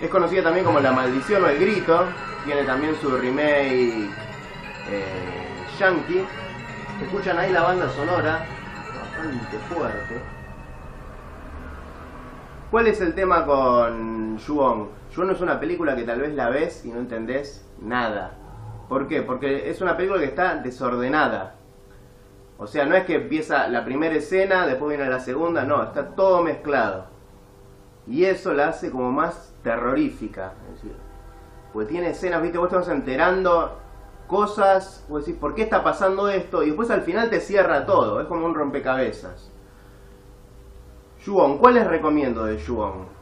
[0.00, 2.04] Es conocida también como La Maldición o El Grito.
[2.44, 4.10] Tiene también su remake
[4.90, 6.24] eh, Yankee.
[7.02, 8.46] Escuchan ahí la banda sonora.
[8.94, 10.20] Bastante fuerte.
[12.70, 14.97] ¿Cuál es el tema con Yuon?
[15.18, 18.34] Yuon es una película que tal vez la ves y no entendés nada.
[18.88, 19.22] ¿Por qué?
[19.22, 21.56] Porque es una película que está desordenada.
[22.56, 26.10] O sea, no es que empieza la primera escena, después viene la segunda, no, está
[26.14, 27.06] todo mezclado.
[28.06, 30.52] Y eso la hace como más terrorífica.
[31.72, 33.76] Pues tiene escenas, viste, vos te enterando
[34.28, 36.62] cosas, vos decís, ¿por qué está pasando esto?
[36.62, 39.50] Y después al final te cierra todo, es como un rompecabezas.
[41.24, 43.17] Yuon, ¿cuál les recomiendo de Yuon?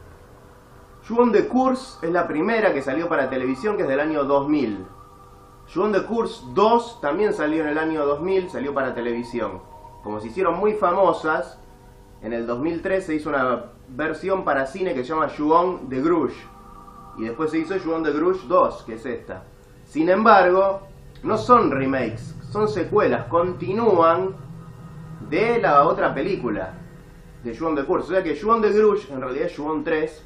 [1.07, 4.85] Yuon de Course es la primera que salió para televisión, que es del año 2000.
[5.73, 9.61] Yuon de Course 2 también salió en el año 2000, salió para televisión.
[10.03, 11.59] Como se hicieron muy famosas,
[12.21, 16.35] en el 2003 se hizo una versión para cine que se llama Yuon de Grush.
[17.17, 19.43] Y después se hizo Yuon de Grush 2, que es esta.
[19.85, 20.81] Sin embargo,
[21.23, 24.35] no son remakes, son secuelas, continúan
[25.29, 26.73] de la otra película
[27.43, 28.07] de Juan de Course.
[28.07, 30.23] O sea que Juan de Grush en realidad es Juan 3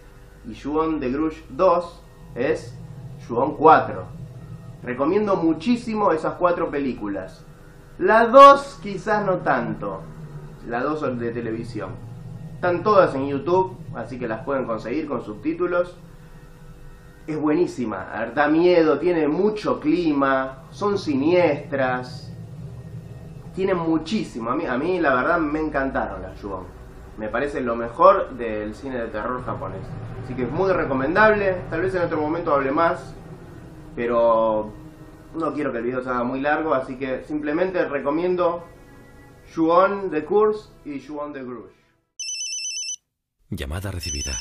[0.48, 2.02] y Juan de Grush 2
[2.36, 2.76] es
[3.28, 4.04] Juan 4.
[4.84, 7.46] Recomiendo muchísimo esas cuatro películas.
[8.00, 10.02] La 2 quizás no tanto.
[10.68, 11.92] La 2 de televisión.
[12.56, 15.96] Están todas en YouTube, así que las pueden conseguir con subtítulos.
[17.28, 22.32] Es buenísima, da miedo, tiene mucho clima, son siniestras.
[23.56, 24.50] Tienen muchísimo.
[24.50, 26.64] A mí, a mí la verdad me encantaron las Ju-On.
[27.18, 29.82] Me parece lo mejor del cine de terror japonés.
[30.24, 31.62] Así que es muy recomendable.
[31.70, 33.14] Tal vez en otro momento hable más.
[33.96, 34.72] Pero
[35.34, 36.74] no quiero que el video se haga muy largo.
[36.74, 38.66] Así que simplemente recomiendo
[39.56, 41.76] Ju-On The Curse y Ju-On The Grudge.
[43.50, 44.32] Llamada recibida.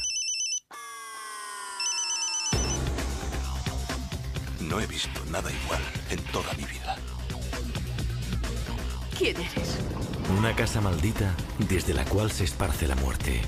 [4.60, 6.96] No he visto nada igual en toda mi vida.
[9.18, 9.78] ¿Quién eres?
[10.38, 11.34] Una casa maldita
[11.68, 13.42] desde la cual se esparce la muerte.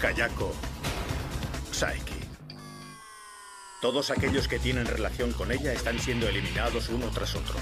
[0.00, 0.54] Kayako.
[1.72, 2.14] Saiki.
[3.82, 7.56] Todos aquellos que tienen relación con ella están siendo eliminados uno tras otro.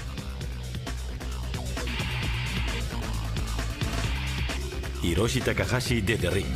[5.03, 6.55] Hiroshi Takahashi de The Ring.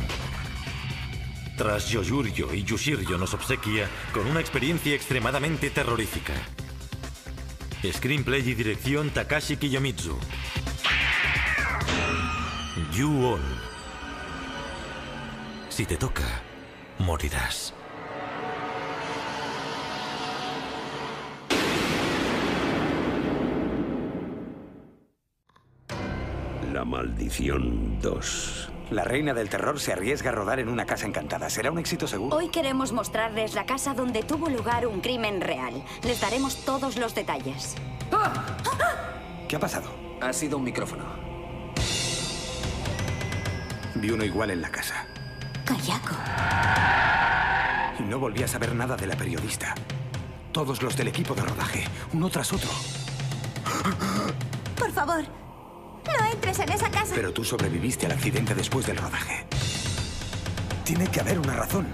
[1.58, 6.32] Tras Yoyuryo y Yushiryo nos obsequia con una experiencia extremadamente terrorífica.
[7.92, 10.18] Screenplay y dirección Takashi Kiyomitsu.
[12.92, 13.63] You-On.
[15.74, 16.22] Si te toca,
[17.00, 17.74] morirás.
[26.72, 28.70] La maldición 2.
[28.92, 31.50] La reina del terror se arriesga a rodar en una casa encantada.
[31.50, 32.36] ¿Será un éxito seguro?
[32.36, 35.82] Hoy queremos mostrarles la casa donde tuvo lugar un crimen real.
[36.04, 37.74] Les daremos todos los detalles.
[39.48, 39.90] ¿Qué ha pasado?
[40.20, 41.02] Ha sido un micrófono.
[43.96, 45.08] Vi uno igual en la casa.
[45.64, 46.14] Kayako.
[47.98, 49.74] Y no volví a saber nada de la periodista.
[50.52, 52.70] Todos los del equipo de rodaje, uno tras otro.
[54.78, 57.14] Por favor, no entres en esa casa.
[57.14, 59.46] Pero tú sobreviviste al accidente después del rodaje.
[60.84, 61.88] Tiene que haber una razón.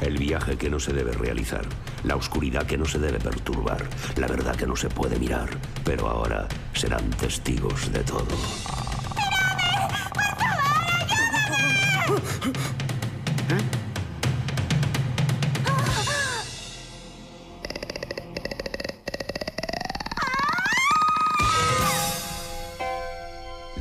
[0.00, 1.64] El viaje que no se debe realizar,
[2.02, 5.48] la oscuridad que no se debe perturbar, la verdad que no se puede mirar,
[5.82, 8.26] pero ahora serán testigos de todo.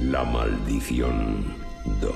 [0.01, 1.45] La maldición
[2.01, 2.15] 2.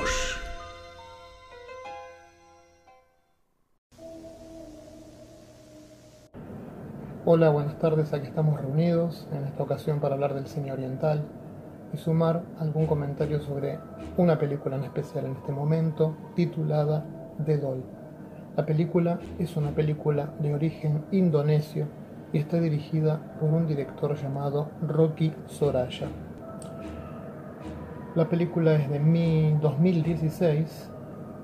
[7.25, 11.27] Hola, buenas tardes, aquí estamos reunidos en esta ocasión para hablar del cine oriental
[11.93, 13.79] y sumar algún comentario sobre
[14.17, 17.05] una película en especial en este momento titulada
[17.45, 17.83] The Doll.
[18.55, 21.85] La película es una película de origen indonesio
[22.33, 26.07] y está dirigida por un director llamado Rocky Soraya.
[28.15, 30.89] La película es de mi 2016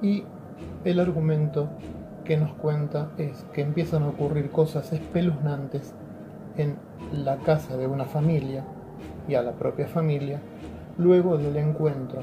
[0.02, 0.24] y
[0.84, 1.70] el argumento
[2.26, 5.94] que nos cuenta es que empiezan a ocurrir cosas espeluznantes
[6.58, 6.78] en
[7.12, 8.66] la casa de una familia
[9.28, 10.40] y a la propia familia
[10.98, 12.22] luego del encuentro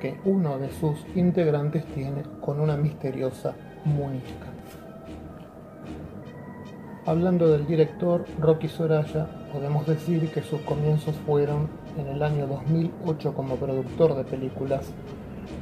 [0.00, 3.54] que uno de sus integrantes tiene con una misteriosa
[3.84, 4.46] muñeca.
[7.04, 13.32] Hablando del director Rocky Soraya, podemos decir que sus comienzos fueron en el año 2008
[13.34, 14.92] como productor de películas,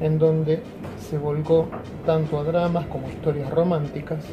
[0.01, 0.63] en donde
[0.99, 1.69] se volcó
[2.05, 4.25] tanto a dramas como historias románticas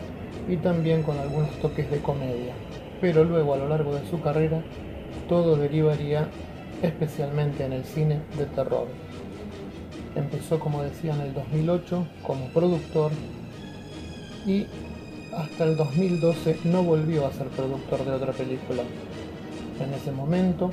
[0.49, 2.53] y también con algunos toques de comedia.
[2.99, 4.63] Pero luego a lo largo de su carrera
[5.27, 6.27] todo derivaría
[6.81, 8.87] especialmente en el cine de terror.
[10.15, 13.11] Empezó, como decía, en el 2008 como productor
[14.45, 14.65] y
[15.35, 18.83] hasta el 2012 no volvió a ser productor de otra película.
[19.79, 20.69] En ese momento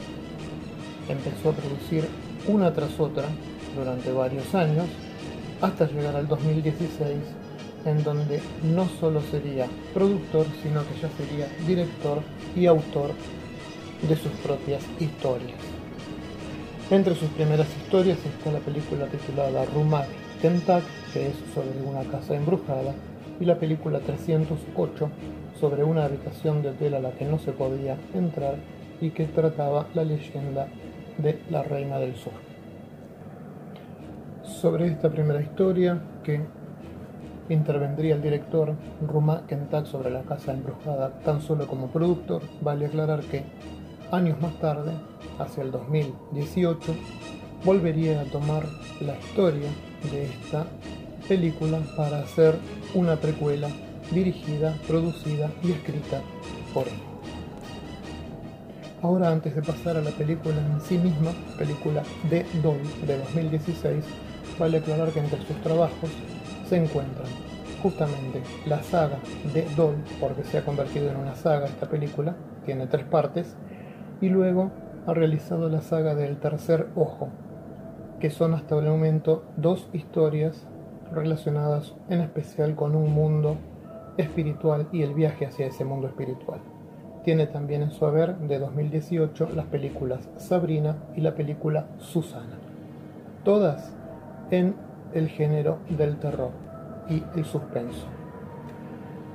[1.09, 2.07] empezó a producir
[2.47, 3.25] una tras otra
[3.75, 4.87] durante varios años
[5.61, 7.17] hasta llegar al 2016
[7.87, 12.21] en donde no solo sería productor sino que ya sería director
[12.55, 13.13] y autor
[14.03, 15.59] de sus propias historias.
[16.91, 20.09] Entre sus primeras historias está la película titulada Rumak
[20.43, 20.83] Kentak,
[21.13, 22.95] que es sobre una casa embrujada,
[23.39, 25.11] y la película 308
[25.59, 28.57] sobre una habitación de hotel a la que no se podía entrar
[29.01, 30.67] y que trataba la leyenda
[31.19, 32.33] de la Reina del Sur.
[34.43, 36.41] Sobre esta primera historia que
[37.49, 38.75] intervendría el director
[39.07, 43.45] Ruma Kentak sobre la casa embrujada tan solo como productor, vale aclarar que
[44.11, 44.93] años más tarde,
[45.39, 46.95] hacia el 2018,
[47.65, 48.65] volvería a tomar
[49.01, 49.69] la historia
[50.11, 50.67] de esta
[51.29, 52.57] película para hacer
[52.95, 53.69] una precuela
[54.11, 56.21] dirigida, producida y escrita
[56.75, 56.95] por él.
[59.03, 64.05] Ahora antes de pasar a la película en sí misma, película de Doll de 2016,
[64.59, 66.11] vale aclarar que entre sus trabajos
[66.69, 67.29] se encuentran
[67.83, 69.19] justamente la saga
[69.55, 72.37] de Doll, porque se ha convertido en una saga esta película,
[72.67, 73.57] tiene tres partes,
[74.21, 74.71] y luego
[75.07, 77.29] ha realizado la saga del tercer ojo,
[78.19, 80.67] que son hasta el momento dos historias
[81.13, 83.57] relacionadas en especial con un mundo
[84.17, 86.61] espiritual y el viaje hacia ese mundo espiritual.
[87.25, 92.59] Tiene también en su haber de 2018 las películas Sabrina y la película Susana,
[93.45, 93.95] todas
[94.51, 94.75] en
[95.13, 96.51] el género del terror
[97.09, 98.07] y el suspenso.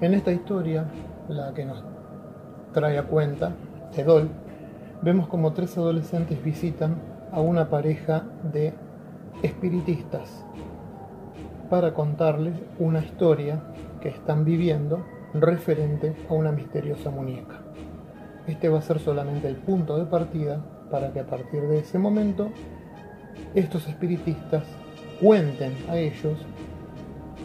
[0.02, 0.86] En esta historia,
[1.28, 1.84] la que nos
[2.74, 3.54] trae a cuenta,
[3.96, 4.30] de Doll,
[5.02, 6.96] vemos como tres adolescentes visitan
[7.32, 8.74] a una pareja de
[9.44, 10.46] espiritistas
[11.70, 13.62] para contarles una historia
[14.02, 17.62] que están viviendo referente a una misteriosa muñeca.
[18.48, 21.98] Este va a ser solamente el punto de partida para que a partir de ese
[21.98, 22.52] momento
[23.56, 24.64] estos espiritistas
[25.20, 26.38] cuenten a ellos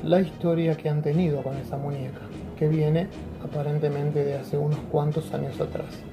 [0.04, 2.20] la historia que han tenido con esa muñeca,
[2.58, 3.08] que viene
[3.44, 6.09] aparentemente de hace unos cuantos años atrás.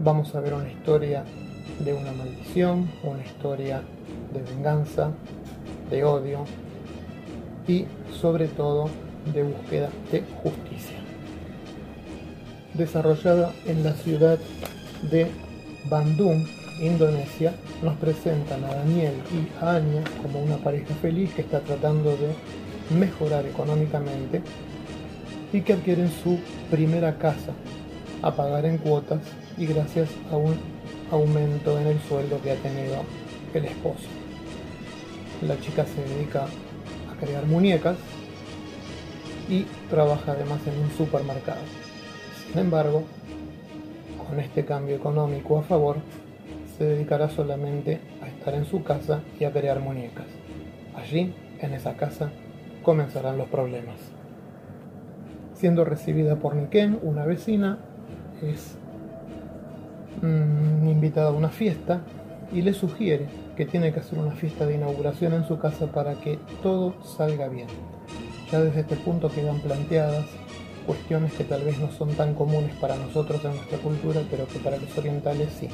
[0.00, 1.22] Vamos a ver una historia
[1.78, 3.80] de una maldición, una historia
[4.32, 5.12] de venganza,
[5.88, 6.44] de odio
[7.68, 7.86] y
[8.20, 8.90] sobre todo
[9.32, 10.96] de búsqueda de justicia.
[12.74, 14.36] Desarrollada en la ciudad
[15.12, 15.30] de
[15.88, 16.44] Bandung,
[16.80, 22.16] Indonesia, nos presentan a Daniel y a Anya como una pareja feliz que está tratando
[22.16, 22.34] de
[22.98, 24.42] mejorar económicamente
[25.52, 27.52] y que adquieren su primera casa
[28.22, 29.20] a pagar en cuotas
[29.56, 30.56] y gracias a un
[31.10, 33.02] aumento en el sueldo que ha tenido
[33.52, 34.08] el esposo.
[35.42, 37.96] La chica se dedica a crear muñecas
[39.48, 41.60] y trabaja además en un supermercado.
[42.46, 43.04] Sin embargo,
[44.26, 45.98] con este cambio económico a favor,
[46.76, 50.26] se dedicará solamente a estar en su casa y a crear muñecas.
[50.96, 52.30] Allí, en esa casa,
[52.82, 53.96] comenzarán los problemas.
[55.54, 57.78] Siendo recibida por Niken, una vecina,
[58.42, 58.76] es
[60.22, 62.00] invitada a una fiesta
[62.52, 66.14] y le sugiere que tiene que hacer una fiesta de inauguración en su casa para
[66.14, 67.68] que todo salga bien.
[68.50, 70.26] Ya desde este punto quedan planteadas
[70.86, 74.58] cuestiones que tal vez no son tan comunes para nosotros en nuestra cultura, pero que
[74.58, 75.68] para los orientales sí.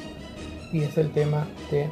[0.71, 1.89] Y es el tema de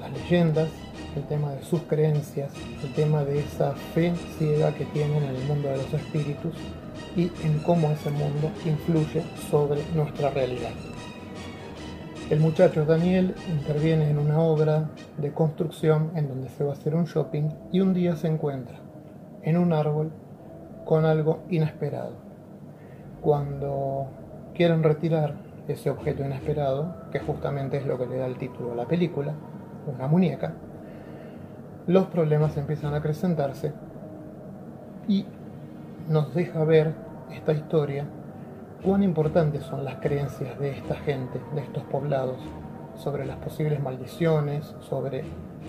[0.00, 0.68] las leyendas,
[1.16, 2.50] el tema de sus creencias,
[2.82, 6.54] el tema de esa fe ciega que tienen en el mundo de los espíritus
[7.16, 10.72] y en cómo ese mundo influye sobre nuestra realidad.
[12.30, 16.94] El muchacho Daniel interviene en una obra de construcción en donde se va a hacer
[16.94, 18.76] un shopping y un día se encuentra
[19.42, 20.12] en un árbol
[20.84, 22.12] con algo inesperado.
[23.22, 24.08] Cuando
[24.54, 25.36] quieren retirar
[25.68, 29.32] ese objeto inesperado, que justamente es lo que le da el título a la película,
[29.86, 30.52] una muñeca,
[31.86, 33.72] los problemas empiezan a acrecentarse
[35.08, 35.24] y
[36.10, 36.92] nos deja ver
[37.32, 38.04] esta historia
[38.82, 42.38] cuán importantes son las creencias de esta gente, de estos poblados,
[42.96, 45.24] sobre las posibles maldiciones, sobre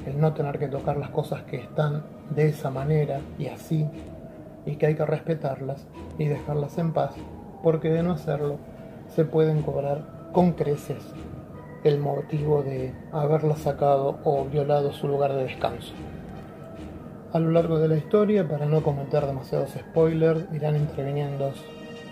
[0.06, 3.88] el no tener que tocar las cosas que están de esa manera y así,
[4.66, 5.88] y que hay que respetarlas
[6.18, 7.16] y dejarlas en paz
[7.64, 8.58] porque de no hacerlo
[9.08, 11.04] se pueden cobrar con creces
[11.84, 15.94] el motivo de haberla sacado o violado su lugar de descanso.
[17.32, 21.52] A lo largo de la historia, para no cometer demasiados spoilers, irán interviniendo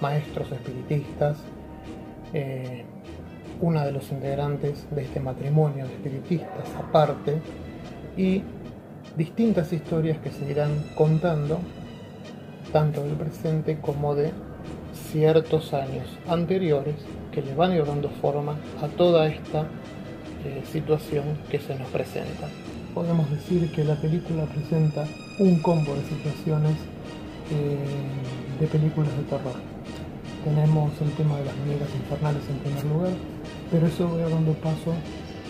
[0.01, 1.37] maestros espiritistas,
[2.33, 2.85] eh,
[3.61, 7.41] una de los integrantes de este matrimonio de espiritistas aparte,
[8.15, 8.43] y
[9.15, 11.59] distintas historias que se irán contando,
[12.71, 14.31] tanto del presente como de
[15.11, 16.95] ciertos años anteriores
[17.31, 19.67] que le van a forma a toda esta
[20.43, 22.47] eh, situación que se nos presenta.
[22.93, 25.05] Podemos decir que la película presenta
[25.39, 26.75] un combo de situaciones
[27.51, 29.76] eh, de películas de terror.
[30.47, 33.11] Tenemos el tema de las muñecas infernales en primer lugar,
[33.69, 34.93] pero eso va dando paso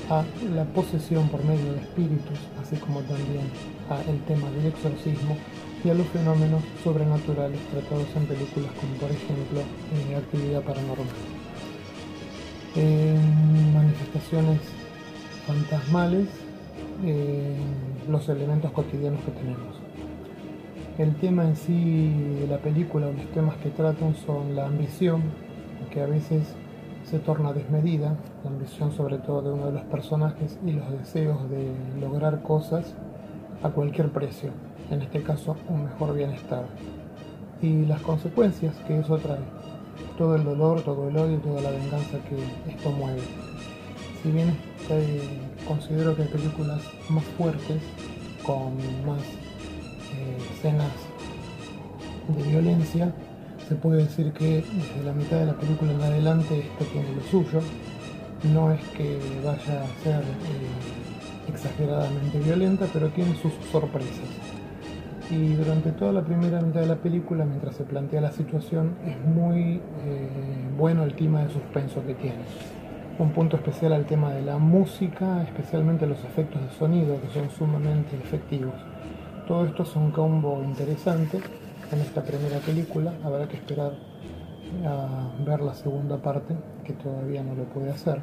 [0.10, 0.24] a
[0.56, 3.46] la posesión por medio de espíritus, así como también
[3.92, 5.38] a el tema del exorcismo
[5.86, 11.06] y a los fenómenos sobrenaturales tratados en películas como por ejemplo eh, Actividad Paranormal.
[12.76, 14.62] En manifestaciones
[15.46, 16.28] fantasmales,
[17.06, 17.56] eh,
[18.10, 19.77] los elementos cotidianos que tenemos.
[20.98, 25.22] El tema en sí de la película o los temas que tratan son la ambición,
[25.92, 26.56] que a veces
[27.04, 31.48] se torna desmedida, la ambición sobre todo de uno de los personajes y los deseos
[31.52, 31.72] de
[32.02, 32.96] lograr cosas
[33.62, 34.50] a cualquier precio,
[34.90, 36.66] en este caso un mejor bienestar,
[37.62, 39.46] y las consecuencias que eso trae.
[40.18, 43.22] todo el dolor, todo el odio, toda la venganza que esto mueve.
[44.24, 44.50] Si bien
[44.90, 45.22] eh,
[45.68, 47.84] considero que hay películas más fuertes,
[48.44, 49.22] con más
[50.58, 50.92] escenas
[52.28, 53.14] de violencia,
[53.68, 57.22] se puede decir que desde la mitad de la película en adelante esto tiene lo
[57.24, 57.60] suyo.
[58.54, 64.30] No es que vaya a ser eh, exageradamente violenta, pero tiene sus sorpresas.
[65.30, 69.20] Y durante toda la primera mitad de la película, mientras se plantea la situación, es
[69.20, 70.30] muy eh,
[70.78, 72.44] bueno el clima de suspenso que tiene.
[73.20, 77.50] Un punto especial al tema de la música, especialmente los efectos de sonido, que son
[77.50, 78.76] sumamente efectivos.
[79.48, 81.40] Todo esto es un combo interesante
[81.90, 83.14] en esta primera película.
[83.24, 83.94] Habrá que esperar
[84.86, 88.22] a ver la segunda parte, que todavía no lo puede hacer.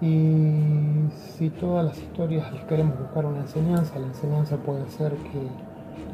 [0.00, 5.48] Y si todas las historias les queremos buscar una enseñanza, la enseñanza puede ser que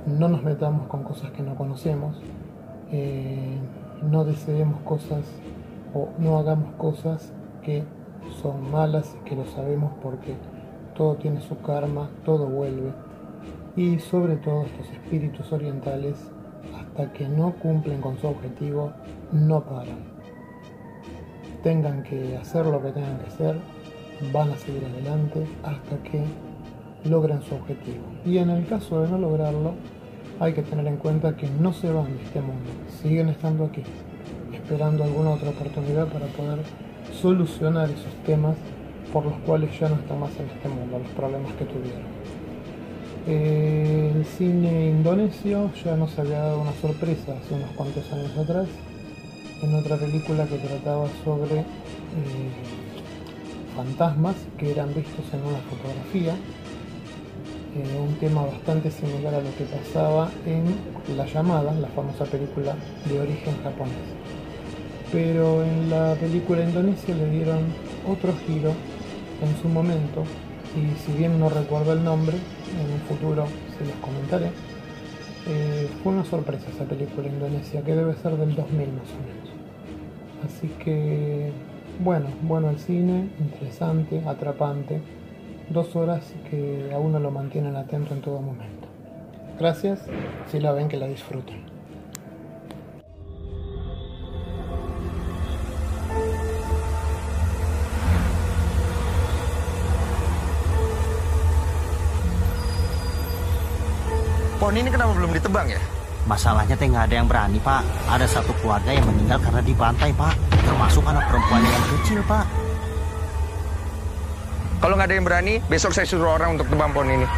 [0.06, 2.16] no nos metamos con cosas que no conocemos,
[2.92, 3.58] eh,
[4.02, 5.26] no deseemos cosas
[5.92, 7.30] o no hagamos cosas
[7.62, 7.84] que
[8.40, 10.34] son malas y que lo sabemos porque
[10.96, 13.03] todo tiene su karma, todo vuelve.
[13.76, 16.30] Y sobre todo estos espíritus orientales,
[16.76, 18.92] hasta que no cumplen con su objetivo,
[19.32, 19.98] no paran.
[21.62, 23.56] Tengan que hacer lo que tengan que hacer,
[24.32, 26.22] van a seguir adelante hasta que
[27.04, 28.04] logren su objetivo.
[28.24, 29.74] Y en el caso de no lograrlo,
[30.40, 32.70] hay que tener en cuenta que no se van de este mundo,
[33.02, 33.82] siguen estando aquí,
[34.52, 36.60] esperando alguna otra oportunidad para poder
[37.12, 38.56] solucionar esos temas
[39.12, 42.23] por los cuales ya no están más en este mundo, los problemas que tuvieron.
[43.26, 48.66] El cine indonesio ya nos había dado una sorpresa hace unos cuantos años atrás,
[49.62, 51.64] en otra película que trataba sobre eh,
[53.74, 56.34] fantasmas que eran vistos en una fotografía,
[57.98, 63.20] un tema bastante similar a lo que pasaba en La llamada, la famosa película de
[63.20, 63.94] origen japonés.
[65.10, 67.60] Pero en la película indonesia le dieron
[68.06, 68.72] otro giro
[69.42, 70.24] en su momento
[70.76, 72.36] y si bien no recuerdo el nombre,
[72.80, 73.46] en un futuro
[73.78, 74.50] se los comentaré.
[75.46, 79.44] Eh, fue una sorpresa esa película indonesia que debe ser del 2000 más o menos.
[80.44, 81.52] Así que,
[82.00, 85.00] bueno, bueno el cine, interesante, atrapante.
[85.70, 88.88] Dos horas que a uno lo mantienen atento en todo momento.
[89.58, 90.00] Gracias,
[90.50, 91.73] si la ven que la disfruten.
[104.64, 105.76] Pohon ini kenapa belum ditebang ya?
[106.24, 107.84] Masalahnya teh nggak ada yang berani pak.
[108.08, 110.32] Ada satu keluarga yang meninggal karena dibantai pak.
[110.64, 112.48] Termasuk anak perempuannya yang kecil pak.
[114.80, 117.28] Kalau nggak ada yang berani, besok saya suruh orang untuk tebang pohon ini.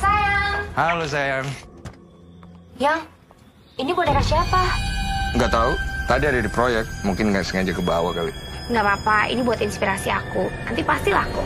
[0.00, 0.52] Sayang.
[0.80, 1.44] Halo sayang.
[2.80, 3.04] Yang,
[3.84, 4.64] ini boneka siapa?
[5.36, 5.76] Nggak tahu.
[6.08, 6.88] Tadi ada di proyek.
[7.04, 8.32] Mungkin nggak sengaja ke bawah kali.
[8.70, 10.46] Nggak apa-apa, ini buat inspirasi aku.
[10.62, 11.42] Nanti pasti laku.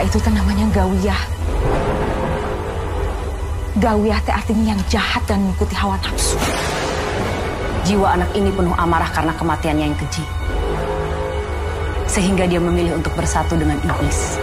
[0.00, 1.22] Boneka itu teh namanya Gawiyah.
[3.84, 6.40] Gawiyah teh artinya yang jahat dan mengikuti hawa nafsu.
[7.84, 10.24] Jiwa anak ini penuh amarah karena kematiannya yang keji.
[12.08, 14.40] Sehingga dia memilih untuk bersatu dengan iblis.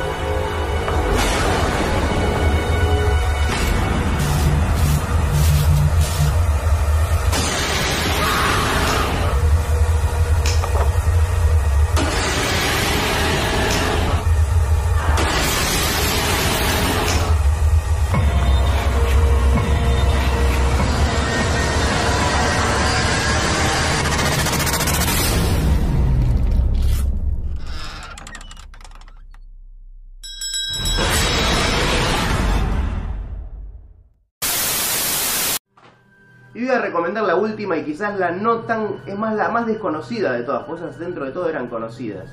[37.60, 41.26] Y quizás la no tan, es más la más desconocida de todas, pues esas dentro
[41.26, 42.30] de todo eran conocidas.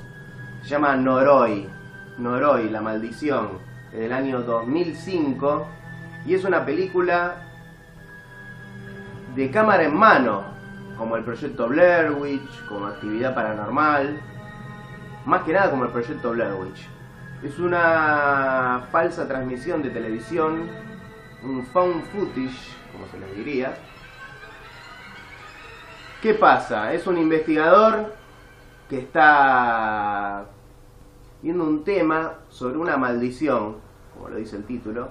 [0.61, 1.67] Se llama Noroi,
[2.17, 3.59] Noroi, la maldición,
[3.91, 5.67] del año 2005
[6.25, 7.35] y es una película
[9.35, 10.43] de cámara en mano,
[10.97, 14.19] como el proyecto Blair Witch, como actividad paranormal,
[15.25, 16.87] más que nada como el proyecto Blair Witch.
[17.43, 20.67] Es una falsa transmisión de televisión,
[21.43, 23.73] un found footage, como se les diría.
[26.21, 26.93] ¿Qué pasa?
[26.93, 28.13] Es un investigador
[28.89, 30.45] que está
[31.41, 33.75] viendo un tema sobre una maldición,
[34.13, 35.09] como lo dice el título,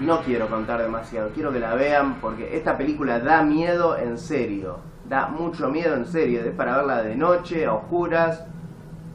[0.00, 4.78] no quiero contar demasiado, quiero que la vean porque esta película da miedo en serio,
[5.06, 8.46] da mucho miedo en serio, es para verla de noche, a oscuras,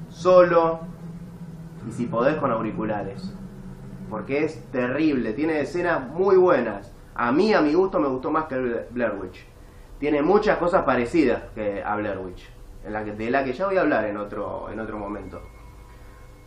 [0.09, 0.81] solo,
[1.87, 3.33] y si podés con auriculares,
[4.09, 8.45] porque es terrible, tiene escenas muy buenas, a mí a mi gusto me gustó más
[8.45, 9.54] que Blair Witch,
[9.99, 12.49] tiene muchas cosas parecidas que a Blair Witch,
[12.83, 15.41] de la que ya voy a hablar en otro, en otro momento.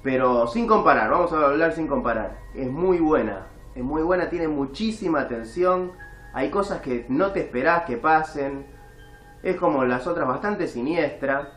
[0.03, 2.39] Pero sin comparar, vamos a hablar sin comparar.
[2.55, 5.93] Es muy buena, es muy buena, tiene muchísima atención.
[6.33, 8.67] Hay cosas que no te esperás que pasen.
[9.43, 11.53] Es como las otras, bastante siniestra.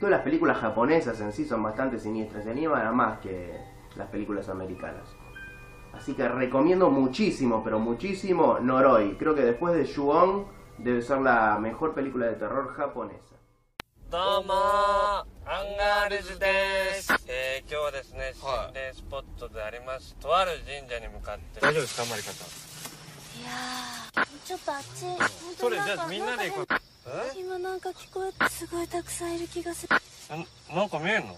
[0.00, 3.56] Todas las películas japonesas en sí son bastante siniestras, se animan a más que
[3.96, 5.04] las películas americanas.
[5.92, 9.16] Así que recomiendo muchísimo, pero muchísimo Noroi.
[9.18, 10.46] Creo que después de Shuon
[10.82, 13.32] debe ser la mejor película de terror japonesa.
[14.10, 22.28] どうもアンガールズです、えー、今日はですね心霊スポットでありますとある神社に向かって大丈夫ですかまり方
[23.40, 25.18] いやーちょっとあっち本
[25.56, 29.96] 当それじゃあみんなで行こう今なんか聞こえてすごいたくさんいる気がする
[30.68, 31.34] ななんか見えんの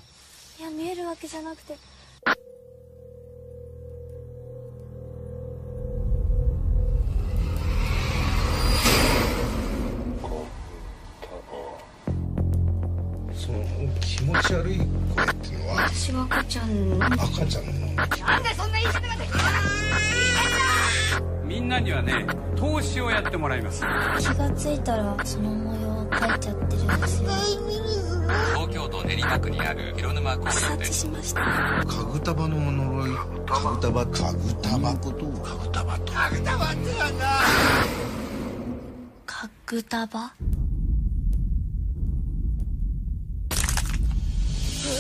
[0.59, 1.77] いや見えるわけじゃなくて
[14.25, 17.07] 持ち悪い声っていうのは私は赤ちゃんの。
[17.07, 19.31] 赤ちゃんのなんでそんな言い方ができ
[21.45, 23.83] みんなにはね投資をやってもらいます。
[24.19, 27.31] 気がついたらその模様を描いちゃってるんですよ。
[28.55, 33.11] 東京都練馬区にある広沼公園でしましたかぐたばの呪い。
[33.47, 37.27] かぐたばかぐたばことかぐたばとかぐたばってなんだ？
[39.27, 40.65] かぐたば呪い
[44.85, 44.91] さ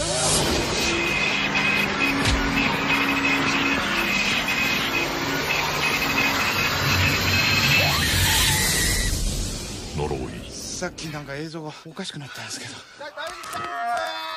[10.86, 12.74] っきなんか映像がおかしくなったんですけど「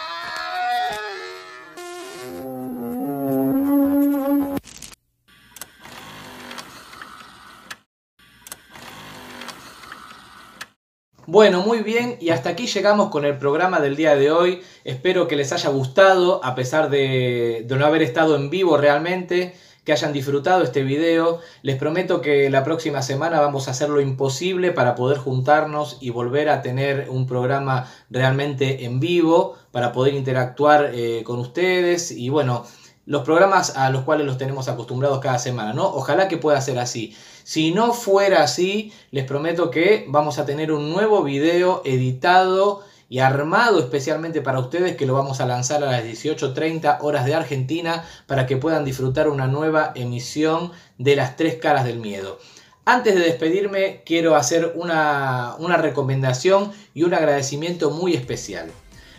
[11.30, 14.62] Bueno, muy bien, y hasta aquí llegamos con el programa del día de hoy.
[14.86, 19.54] Espero que les haya gustado, a pesar de, de no haber estado en vivo realmente,
[19.84, 21.42] que hayan disfrutado este video.
[21.64, 26.12] Les prometo que la próxima semana vamos a hacer lo imposible para poder juntarnos y
[26.12, 32.30] volver a tener un programa realmente en vivo, para poder interactuar eh, con ustedes y
[32.30, 32.64] bueno,
[33.08, 35.86] los programas a los cuales los tenemos acostumbrados cada semana, ¿no?
[35.86, 37.16] Ojalá que pueda ser así.
[37.46, 43.20] Si no fuera así, les prometo que vamos a tener un nuevo video editado y
[43.20, 48.04] armado especialmente para ustedes que lo vamos a lanzar a las 18.30 horas de Argentina
[48.26, 52.40] para que puedan disfrutar una nueva emisión de las tres caras del miedo.
[52.84, 58.70] Antes de despedirme quiero hacer una, una recomendación y un agradecimiento muy especial.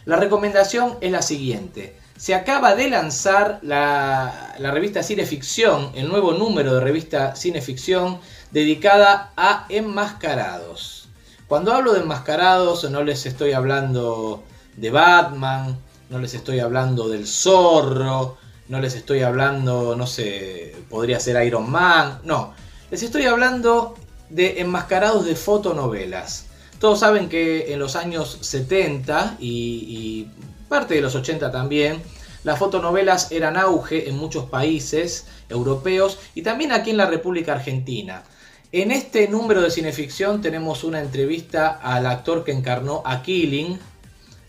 [0.05, 1.98] La recomendación es la siguiente.
[2.19, 8.19] Se acaba de lanzar la, revista Cineficción, el nuevo número de revista Cineficción
[8.51, 11.09] dedicada a enmascarados.
[11.47, 14.43] Cuando hablo de enmascarados no les estoy hablando
[14.77, 15.79] de Batman,
[16.11, 18.37] no les estoy hablando del zorro,
[18.67, 22.53] no les estoy hablando, no sé, podría ser Iron Man, no.
[22.91, 23.95] Les estoy hablando
[24.29, 26.47] de enmascarados de fotonovelas.
[26.81, 30.31] Todos saben que en los años 70 y, y
[30.69, 32.03] parte de los 80 también,
[32.45, 38.23] las fotonovelas eran auge en muchos países europeos y también aquí en la República Argentina.
[38.71, 43.79] En este número de cineficción tenemos una entrevista al actor que encarnó a Killing,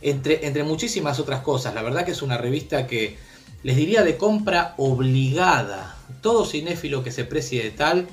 [0.02, 1.74] entre, entre muchísimas otras cosas.
[1.74, 3.18] La verdad que es una revista que
[3.64, 5.98] les diría de compra obligada.
[6.22, 8.08] Todo cinéfilo que se precie de tal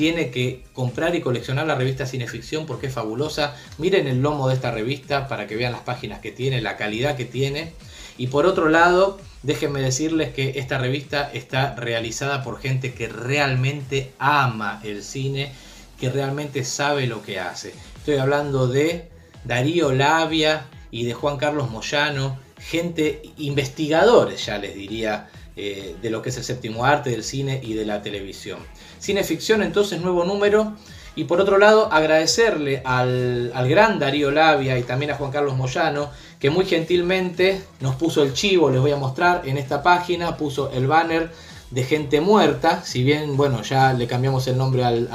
[0.00, 3.54] tiene que comprar y coleccionar la revista Cineficción porque es fabulosa.
[3.76, 7.18] Miren el lomo de esta revista para que vean las páginas que tiene, la calidad
[7.18, 7.74] que tiene.
[8.16, 14.14] Y por otro lado, déjenme decirles que esta revista está realizada por gente que realmente
[14.18, 15.52] ama el cine,
[16.00, 17.74] que realmente sabe lo que hace.
[17.98, 19.10] Estoy hablando de
[19.44, 26.22] Darío Labia y de Juan Carlos Moyano, gente, investigadores ya les diría, eh, de lo
[26.22, 28.60] que es el séptimo arte del cine y de la televisión.
[29.00, 30.74] Cineficción entonces, nuevo número.
[31.16, 35.56] Y por otro lado, agradecerle al, al, gran Darío Labia y también a Juan Carlos
[35.56, 40.36] Moyano, que muy gentilmente nos puso el chivo, les voy a mostrar en esta página,
[40.36, 41.30] puso el banner
[41.70, 45.08] de gente muerta, si bien, bueno, ya le cambiamos el nombre al,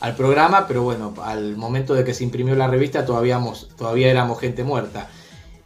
[0.00, 3.40] al, programa, pero bueno, al momento de que se imprimió la revista todavía,
[3.76, 5.08] todavía éramos gente muerta.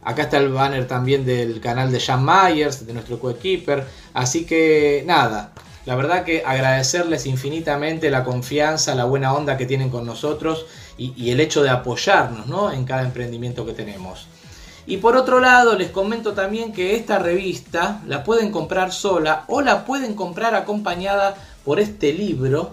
[0.03, 3.87] Acá está el banner también del canal de Jan Myers, de nuestro coequiper.
[4.13, 5.51] Así que nada,
[5.85, 10.65] la verdad que agradecerles infinitamente la confianza, la buena onda que tienen con nosotros
[10.97, 12.71] y, el hecho de apoyarnos ¿no?
[12.71, 14.27] en cada emprendimiento que tenemos.
[14.87, 19.61] Y por otro lado, les comento también que esta revista la pueden comprar sola o
[19.61, 22.71] la pueden comprar acompañada por este libro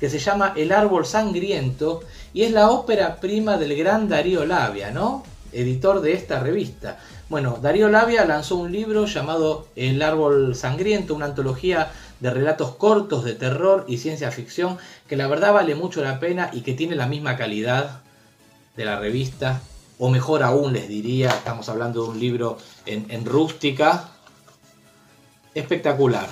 [0.00, 2.00] que se llama El árbol sangriento
[2.34, 5.22] y es la ópera prima del gran Darío Labia, ¿no?
[5.52, 6.98] editor de esta revista.
[7.28, 11.90] Bueno, Darío Labia lanzó un libro llamado El árbol sangriento, una antología
[12.20, 14.78] de relatos cortos de terror y ciencia ficción
[15.08, 18.00] que la verdad vale mucho la pena y que tiene la misma calidad
[18.76, 19.62] de la revista,
[19.98, 24.10] o mejor aún les diría, estamos hablando de un libro en, en rústica,
[25.54, 26.28] espectacular.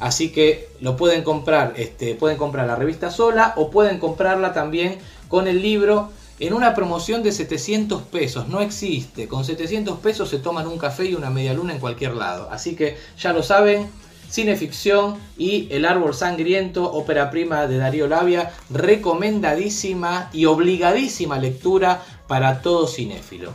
[0.00, 4.98] Así que lo pueden comprar, este, pueden comprar la revista sola o pueden comprarla también
[5.28, 6.10] con el libro
[6.40, 8.48] en una promoción de 700 pesos.
[8.48, 9.28] No existe.
[9.28, 12.48] Con 700 pesos se toman un café y una media luna en cualquier lado.
[12.50, 13.88] Así que ya lo saben.
[14.34, 22.60] Cineficción y El Árbol Sangriento, ópera prima de Darío Labia, recomendadísima y obligadísima lectura para
[22.60, 23.52] todo cinéfilo.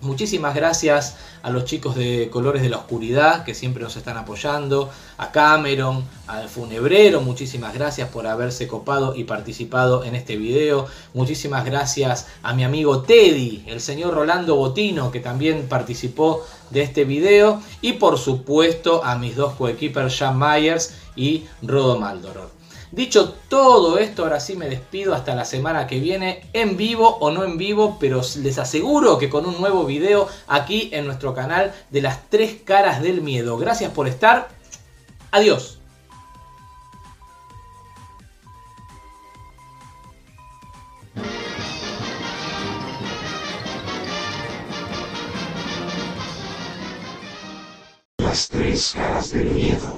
[0.00, 4.90] Muchísimas gracias a los chicos de Colores de la Oscuridad que siempre nos están apoyando,
[5.16, 10.86] a Cameron, al Funebrero, muchísimas gracias por haberse copado y participado en este video.
[11.14, 17.04] Muchísimas gracias a mi amigo Teddy, el señor Rolando Botino que también participó de este
[17.04, 22.57] video y por supuesto a mis dos coequippers Jan Myers y Rodo Maldoror.
[22.90, 27.30] Dicho todo esto, ahora sí me despido hasta la semana que viene, en vivo o
[27.30, 31.74] no en vivo, pero les aseguro que con un nuevo video aquí en nuestro canal
[31.90, 33.58] de las tres caras del miedo.
[33.58, 34.48] Gracias por estar.
[35.30, 35.78] Adiós.
[48.18, 49.88] Las tres caras del miedo.